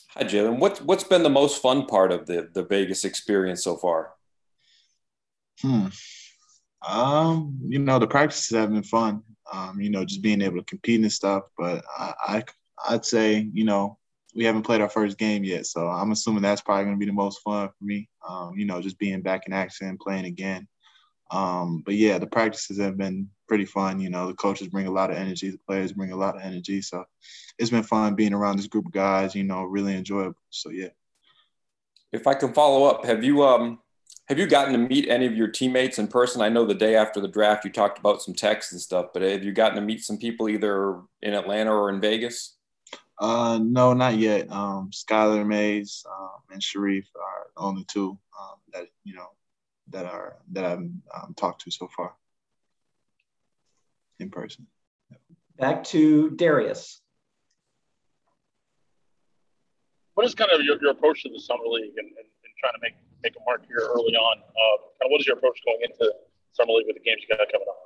Hi, 0.09 0.23
Jalen. 0.23 0.59
What's 0.59 0.81
what's 0.81 1.05
been 1.05 1.23
the 1.23 1.29
most 1.29 1.62
fun 1.62 1.85
part 1.85 2.12
of 2.12 2.25
the 2.25 2.50
the 2.53 2.63
Vegas 2.65 3.05
experience 3.05 3.63
so 3.63 3.77
far? 3.77 4.12
Hmm. 5.62 5.88
Um, 6.85 7.59
you 7.65 7.79
know, 7.79 7.97
the 7.97 8.07
practices 8.07 8.57
have 8.57 8.71
been 8.71 8.83
fun. 8.83 9.23
Um, 9.51 9.79
you 9.79 9.89
know, 9.89 10.03
just 10.03 10.21
being 10.21 10.41
able 10.41 10.57
to 10.57 10.65
compete 10.65 11.00
and 11.00 11.12
stuff. 11.12 11.43
But 11.57 11.85
I, 11.97 12.13
I 12.27 12.43
I'd 12.89 13.05
say, 13.05 13.50
you 13.53 13.63
know, 13.63 13.97
we 14.35 14.43
haven't 14.43 14.63
played 14.63 14.81
our 14.81 14.89
first 14.89 15.17
game 15.17 15.45
yet, 15.45 15.65
so 15.65 15.88
I'm 15.88 16.12
assuming 16.12 16.41
that's 16.41 16.62
probably 16.62 16.85
going 16.85 16.95
to 16.95 17.00
be 17.00 17.05
the 17.05 17.13
most 17.13 17.41
fun 17.41 17.69
for 17.69 17.85
me. 17.85 18.09
Um, 18.27 18.53
you 18.57 18.65
know, 18.65 18.81
just 18.81 19.00
being 19.00 19.21
back 19.21 19.47
in 19.47 19.53
action 19.53 19.88
and 19.88 20.00
playing 20.00 20.25
again. 20.25 20.67
Um, 21.34 21.82
but 21.84 21.96
yeah, 21.96 22.19
the 22.19 22.28
practices 22.28 22.78
have 22.80 22.96
been 22.96 23.28
pretty 23.48 23.65
fun. 23.65 24.00
You 24.00 24.10
know, 24.10 24.28
the 24.28 24.36
coaches 24.36 24.67
bring 24.67 24.86
a 24.86 24.91
lot 24.91 25.10
of 25.10 25.17
energy, 25.17 25.50
the 25.50 25.58
players 25.58 25.91
bring 25.91 26.12
a 26.12 26.15
lot 26.15 26.36
of 26.36 26.43
energy. 26.43 26.82
So 26.82 27.06
it's 27.58 27.72
been 27.72 27.84
fun 27.84 28.13
being 28.13 28.34
around 28.34 28.58
this 28.58 28.67
group 28.67 28.86
of 28.86 28.91
guys. 28.91 29.34
You 29.34 29.43
know, 29.43 29.63
really 29.63 29.96
enjoyable. 29.96 30.38
So 30.52 30.69
yeah. 30.69 30.89
If 32.12 32.28
I 32.28 32.36
can 32.36 32.54
follow 32.54 32.86
up, 32.86 33.06
have 33.06 33.24
you 33.24 33.43
um 33.43 33.80
have 34.28 34.38
you 34.38 34.46
gotten 34.46 34.74
to 34.74 34.80
meet 34.80 35.10
any 35.10 35.26
of 35.26 35.36
your 35.36 35.48
teammates 35.48 35.98
in 35.98 36.08
person? 36.08 36.41
I 36.41 36.50
know 36.50 36.65
the 36.65 36.76
day 36.76 36.96
after 36.96 37.19
the 37.19 37.28
draft 37.28 37.65
you 37.65 37.72
talked 37.72 37.98
about 37.98 38.22
some 38.22 38.36
texts 38.36 38.72
and 38.72 38.80
stuff, 38.80 39.08
but 39.12 39.24
have 39.24 39.43
you 39.43 39.52
gotten 39.52 39.76
to 39.76 39.82
meet 39.82 40.04
some 40.04 40.17
people 40.17 40.48
either 40.48 41.02
in 41.24 41.34
Atlanta 41.34 41.74
or 41.74 41.89
in 41.89 42.00
Vegas? 42.00 42.58
Uh, 43.19 43.60
no, 43.62 43.93
not 43.93 44.17
yet. 44.17 44.52
Um, 44.52 44.91
Skylar 44.91 45.46
Mays 45.46 46.06
um, 46.10 46.41
and 46.52 46.62
Sharife 46.62 47.08
are 47.15 47.48
the 47.56 47.62
only 47.62 47.86
two 47.86 48.17
um, 48.39 48.58
that 48.72 48.86
you 49.04 49.15
know 49.15 49.28
that 49.93 50.06
are 50.06 50.38
that 50.51 50.65
I've 50.65 50.79
um, 50.79 51.34
talked 51.36 51.62
to 51.62 51.71
so 51.71 51.88
far 51.95 52.13
in 54.19 54.29
person. 54.29 54.67
Back 55.58 55.84
to 55.86 56.32
Darius. 56.32 57.01
What 60.15 60.25
is 60.25 60.36
kind 60.36 60.51
of 60.51 60.62
your, 60.62 60.79
your 60.82 60.91
approach 60.91 61.23
to 61.23 61.29
the 61.29 61.39
summer 61.39 61.63
league 61.65 61.93
and, 61.97 62.08
and, 62.08 62.17
and 62.17 62.53
trying 62.60 62.73
to 62.73 62.79
make 62.82 62.93
make 63.23 63.34
a 63.36 63.43
mark 63.45 63.65
here 63.67 63.79
early 63.82 64.15
on? 64.15 64.38
Uh, 64.39 64.77
kind 64.99 65.06
of 65.06 65.12
what 65.12 65.21
is 65.21 65.27
your 65.27 65.38
approach 65.38 65.60
going 65.65 65.79
into 65.82 66.13
summer 66.51 66.73
league 66.73 66.88
with 66.88 66.97
the 66.97 67.03
games 67.03 67.21
you 67.21 67.36
got 67.36 67.45
coming 67.51 67.67
up? 67.69 67.77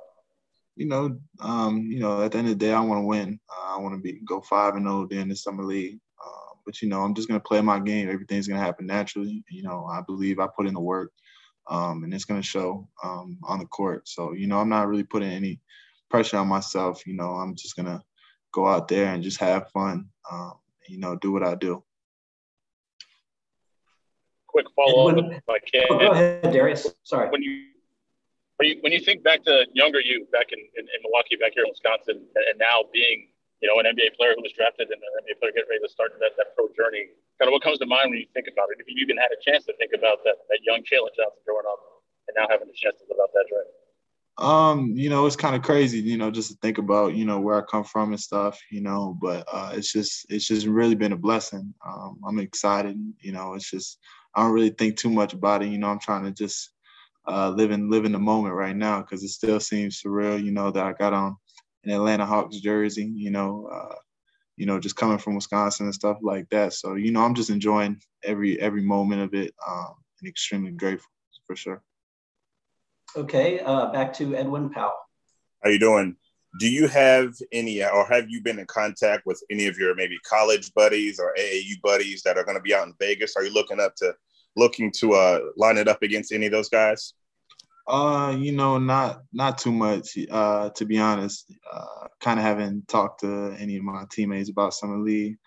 You 0.76 0.86
know, 0.86 1.18
um, 1.40 1.86
you 1.90 1.98
know, 1.98 2.22
at 2.22 2.32
the 2.32 2.38
end 2.38 2.48
of 2.48 2.58
the 2.58 2.66
day, 2.66 2.72
I 2.72 2.80
want 2.80 3.02
to 3.02 3.06
win. 3.06 3.40
Uh, 3.50 3.76
I 3.76 3.80
want 3.80 3.94
to 3.94 4.00
be 4.00 4.20
go 4.24 4.40
five 4.40 4.74
and 4.74 4.84
zero 4.84 5.00
oh 5.00 5.06
during 5.06 5.28
the 5.28 5.36
summer 5.36 5.64
league. 5.64 5.98
Uh, 6.24 6.54
but 6.64 6.80
you 6.80 6.88
know, 6.88 7.02
I'm 7.02 7.14
just 7.14 7.28
gonna 7.28 7.40
play 7.40 7.60
my 7.60 7.80
game. 7.80 8.08
Everything's 8.08 8.46
gonna 8.46 8.60
happen 8.60 8.86
naturally. 8.86 9.42
You 9.50 9.62
know, 9.62 9.86
I 9.86 10.02
believe 10.06 10.38
I 10.38 10.46
put 10.54 10.66
in 10.66 10.74
the 10.74 10.80
work, 10.80 11.12
um, 11.68 12.04
and 12.04 12.12
it's 12.12 12.24
gonna 12.24 12.42
show 12.42 12.88
um, 13.02 13.38
on 13.44 13.58
the 13.58 13.66
court. 13.66 14.08
So 14.08 14.32
you 14.32 14.46
know, 14.46 14.58
I'm 14.58 14.68
not 14.68 14.88
really 14.88 15.04
putting 15.04 15.30
any 15.30 15.60
pressure 16.10 16.38
on 16.38 16.48
myself. 16.48 17.06
You 17.06 17.14
know, 17.14 17.30
I'm 17.32 17.54
just 17.54 17.76
gonna 17.76 18.02
go 18.52 18.66
out 18.66 18.88
there 18.88 19.12
and 19.12 19.22
just 19.22 19.40
have 19.40 19.70
fun. 19.70 20.08
Um, 20.30 20.54
you 20.88 20.98
know, 20.98 21.16
do 21.16 21.32
what 21.32 21.42
I 21.42 21.54
do 21.54 21.82
quick 24.48 24.66
follow 24.74 25.10
up 25.10 25.32
if 25.32 25.48
I 25.48 25.58
can. 25.60 25.86
Oh, 25.90 25.98
go 25.98 26.10
ahead, 26.10 26.42
Darius. 26.52 26.86
Sorry. 27.04 27.30
When 27.30 27.42
you 27.42 27.66
when 28.56 28.68
you, 28.70 28.78
when 28.80 28.92
you 28.92 28.98
think 28.98 29.22
back 29.22 29.44
to 29.44 29.66
younger 29.72 30.00
you 30.00 30.26
back 30.32 30.46
in, 30.50 30.58
in, 30.58 30.82
in, 30.82 31.02
Milwaukee, 31.04 31.36
back 31.36 31.52
here 31.54 31.62
in 31.62 31.70
Wisconsin, 31.70 32.26
and 32.34 32.58
now 32.58 32.82
being 32.92 33.28
you 33.60 33.66
know 33.68 33.78
an 33.80 33.86
NBA 33.86 34.16
player 34.16 34.34
who 34.36 34.42
was 34.42 34.52
drafted 34.54 34.88
and 34.88 35.00
an 35.00 35.12
NBA 35.24 35.38
player 35.40 35.52
getting 35.52 35.70
ready 35.70 35.82
to 35.82 35.90
start 35.90 36.14
that, 36.20 36.38
that 36.38 36.54
pro 36.54 36.70
journey, 36.74 37.10
kind 37.38 37.48
of 37.48 37.52
what 37.52 37.62
comes 37.62 37.78
to 37.78 37.86
mind 37.86 38.10
when 38.10 38.20
you 38.20 38.30
think 38.34 38.46
about 38.50 38.70
it? 38.70 38.78
If 38.80 38.86
you 38.88 38.96
even 39.02 39.16
had 39.16 39.30
a 39.34 39.40
chance 39.40 39.64
to 39.66 39.74
think 39.76 39.92
about 39.94 40.22
that 40.24 40.44
that 40.48 40.60
young 40.62 40.80
Jalen 40.82 41.14
Johnson 41.16 41.42
growing 41.46 41.66
up 41.66 41.80
and 42.28 42.34
now 42.36 42.46
having 42.48 42.68
a 42.68 42.76
chance 42.76 42.98
to 43.00 43.04
live 43.08 43.18
out 43.22 43.30
that 43.34 43.46
dream. 43.48 43.68
Um, 44.38 44.92
you 44.94 45.10
know, 45.10 45.26
it's 45.26 45.34
kind 45.34 45.56
of 45.56 45.62
crazy, 45.62 45.98
you 45.98 46.16
know, 46.16 46.30
just 46.30 46.52
to 46.52 46.56
think 46.62 46.78
about, 46.78 47.16
you 47.16 47.24
know, 47.24 47.40
where 47.40 47.58
I 47.58 47.66
come 47.68 47.82
from 47.82 48.12
and 48.12 48.20
stuff, 48.20 48.56
you 48.70 48.80
know, 48.80 49.18
but 49.20 49.44
uh, 49.52 49.72
it's 49.74 49.92
just, 49.92 50.26
it's 50.30 50.46
just 50.46 50.64
really 50.64 50.94
been 50.94 51.10
a 51.10 51.16
blessing. 51.16 51.74
Um, 51.84 52.20
I'm 52.24 52.38
excited, 52.38 52.96
you 53.18 53.32
know, 53.32 53.54
it's 53.54 53.68
just, 53.68 53.98
I 54.36 54.42
don't 54.42 54.52
really 54.52 54.70
think 54.70 54.96
too 54.96 55.10
much 55.10 55.32
about 55.32 55.64
it. 55.64 55.70
You 55.70 55.78
know, 55.78 55.88
I'm 55.88 55.98
trying 55.98 56.22
to 56.22 56.30
just 56.30 56.70
uh, 57.26 57.50
live 57.50 57.70
in 57.70 57.90
live 57.90 58.04
in 58.04 58.12
the 58.12 58.18
moment 58.18 58.54
right 58.54 58.76
now 58.76 59.00
because 59.00 59.22
it 59.22 59.28
still 59.28 59.60
seems 59.60 60.00
surreal. 60.00 60.42
You 60.42 60.50
know 60.50 60.70
that 60.70 60.86
I 60.86 60.92
got 60.92 61.12
on 61.12 61.36
an 61.84 61.90
Atlanta 61.90 62.26
Hawks 62.26 62.58
jersey. 62.60 63.10
You 63.14 63.30
know, 63.30 63.68
uh, 63.72 63.94
you 64.56 64.66
know, 64.66 64.80
just 64.80 64.96
coming 64.96 65.18
from 65.18 65.34
Wisconsin 65.34 65.86
and 65.86 65.94
stuff 65.94 66.18
like 66.22 66.48
that. 66.50 66.72
So 66.72 66.94
you 66.94 67.12
know, 67.12 67.22
I'm 67.22 67.34
just 67.34 67.50
enjoying 67.50 68.00
every 68.24 68.60
every 68.60 68.82
moment 68.82 69.22
of 69.22 69.34
it 69.34 69.54
um, 69.66 69.94
and 70.20 70.28
extremely 70.28 70.72
grateful 70.72 71.10
for 71.46 71.56
sure. 71.56 71.82
Okay, 73.16 73.60
uh, 73.60 73.90
back 73.90 74.12
to 74.14 74.36
Edwin 74.36 74.70
Powell. 74.70 74.92
How 75.62 75.70
you 75.70 75.78
doing? 75.78 76.16
Do 76.60 76.68
you 76.68 76.88
have 76.88 77.34
any, 77.52 77.82
or 77.84 78.06
have 78.06 78.28
you 78.28 78.42
been 78.42 78.58
in 78.58 78.66
contact 78.66 79.26
with 79.26 79.42
any 79.50 79.66
of 79.66 79.76
your 79.78 79.94
maybe 79.94 80.18
college 80.28 80.72
buddies 80.74 81.20
or 81.20 81.34
AAU 81.38 81.80
buddies 81.82 82.22
that 82.22 82.36
are 82.38 82.44
going 82.44 82.56
to 82.56 82.62
be 82.62 82.74
out 82.74 82.86
in 82.86 82.94
Vegas? 82.98 83.36
Are 83.36 83.44
you 83.44 83.52
looking 83.52 83.80
up 83.80 83.94
to 83.96 84.14
looking 84.56 84.90
to 84.92 85.12
uh, 85.14 85.40
line 85.56 85.78
it 85.78 85.88
up 85.88 86.02
against 86.02 86.32
any 86.32 86.46
of 86.46 86.52
those 86.52 86.68
guys? 86.68 87.14
Uh, 87.88 88.36
you 88.38 88.52
know, 88.52 88.78
not 88.78 89.22
not 89.32 89.56
too 89.56 89.72
much. 89.72 90.18
Uh, 90.30 90.68
to 90.70 90.84
be 90.84 90.98
honest, 90.98 91.50
uh, 91.72 92.08
kind 92.20 92.38
of 92.38 92.44
haven't 92.44 92.86
talked 92.86 93.20
to 93.20 93.56
any 93.58 93.78
of 93.78 93.82
my 93.82 94.04
teammates 94.12 94.50
about 94.50 94.74
summer 94.74 94.98
league 94.98 95.38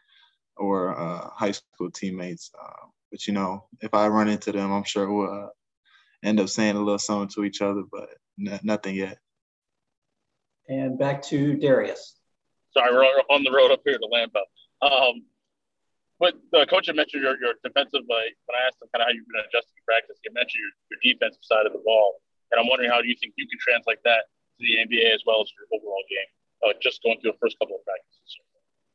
or 0.58 0.98
uh, 1.00 1.30
high 1.30 1.52
school 1.52 1.92
teammates. 1.92 2.50
Uh, 2.60 2.88
but 3.12 3.28
you 3.28 3.34
know, 3.34 3.66
if 3.82 3.94
I 3.94 4.08
run 4.08 4.28
into 4.28 4.52
them, 4.52 4.72
I'm 4.72 4.84
sure 4.84 5.12
we'll 5.12 5.46
uh, 5.46 5.50
end 6.24 6.40
up 6.40 6.50
saying 6.50 6.76
a 6.76 6.80
little 6.80 6.98
something 6.98 7.30
to 7.36 7.44
each 7.44 7.62
other. 7.62 7.84
But 7.92 8.10
n- 8.40 8.60
nothing 8.64 8.96
yet. 8.96 9.20
And 10.68 10.98
back 10.98 11.22
to 11.24 11.56
Darius. 11.58 12.16
Sorry, 12.74 12.92
we're 12.92 13.06
on 13.30 13.44
the 13.44 13.52
road 13.52 13.72
up 13.72 13.82
here 13.86 14.00
to 14.00 14.08
Lambeau. 14.12 14.48
Um, 14.82 15.26
but 16.20 16.36
the 16.52 16.66
coach 16.70 16.88
had 16.88 16.96
mentioned 16.96 17.24
your, 17.24 17.38
your 17.42 17.54
defensive. 17.64 18.02
Uh, 18.02 18.30
when 18.46 18.56
I 18.56 18.66
asked 18.66 18.82
him 18.82 18.90
kind 18.94 19.02
of 19.02 19.10
how 19.10 19.14
you've 19.14 19.28
been 19.28 19.42
adjusting 19.42 19.78
practice, 19.86 20.18
he 20.24 20.30
mentioned 20.32 20.62
your, 20.62 20.74
your 20.90 21.14
defensive 21.14 21.44
side 21.44 21.66
of 21.66 21.74
the 21.74 21.82
ball, 21.84 22.22
and 22.52 22.60
I'm 22.60 22.68
wondering 22.68 22.90
how 22.90 23.02
do 23.02 23.08
you 23.08 23.16
think 23.20 23.34
you 23.38 23.48
can 23.48 23.60
translate 23.60 24.00
that 24.04 24.26
to 24.60 24.66
the 24.66 24.78
NBA 24.78 25.14
as 25.14 25.24
well 25.26 25.42
as 25.42 25.52
your 25.58 25.80
overall 25.80 26.04
game, 26.10 26.70
uh, 26.70 26.74
just 26.82 27.02
going 27.04 27.20
through 27.22 27.32
the 27.32 27.38
first 27.42 27.58
couple 27.60 27.76
of 27.76 27.86
practices. 27.86 28.38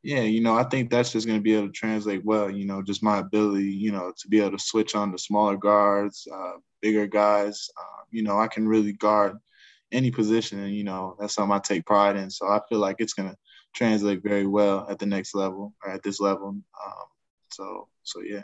yeah, 0.03 0.21
you 0.21 0.41
know, 0.41 0.55
I 0.55 0.63
think 0.63 0.89
that's 0.89 1.11
just 1.11 1.27
going 1.27 1.39
to 1.39 1.43
be 1.43 1.55
able 1.55 1.67
to 1.67 1.73
translate 1.73 2.23
well. 2.23 2.49
You 2.49 2.65
know, 2.65 2.81
just 2.81 3.03
my 3.03 3.19
ability, 3.19 3.65
you 3.65 3.91
know, 3.91 4.13
to 4.17 4.27
be 4.27 4.39
able 4.39 4.57
to 4.57 4.63
switch 4.63 4.95
on 4.95 5.11
the 5.11 5.19
smaller 5.19 5.57
guards, 5.57 6.27
uh, 6.33 6.53
bigger 6.81 7.07
guys. 7.07 7.69
Uh, 7.77 8.03
you 8.11 8.23
know, 8.23 8.39
I 8.39 8.47
can 8.47 8.67
really 8.67 8.93
guard 8.93 9.37
any 9.91 10.11
position, 10.11 10.59
and 10.59 10.73
you 10.73 10.83
know, 10.83 11.15
that's 11.19 11.33
something 11.33 11.55
I 11.55 11.59
take 11.59 11.85
pride 11.85 12.15
in. 12.15 12.29
So 12.29 12.47
I 12.47 12.61
feel 12.69 12.79
like 12.79 12.97
it's 12.99 13.13
going 13.13 13.29
to 13.29 13.37
translate 13.73 14.23
very 14.23 14.47
well 14.47 14.87
at 14.89 14.99
the 14.99 15.05
next 15.05 15.35
level 15.35 15.73
or 15.83 15.91
at 15.91 16.03
this 16.03 16.19
level. 16.19 16.49
Um, 16.49 17.07
so, 17.49 17.87
so 18.03 18.21
yeah. 18.21 18.43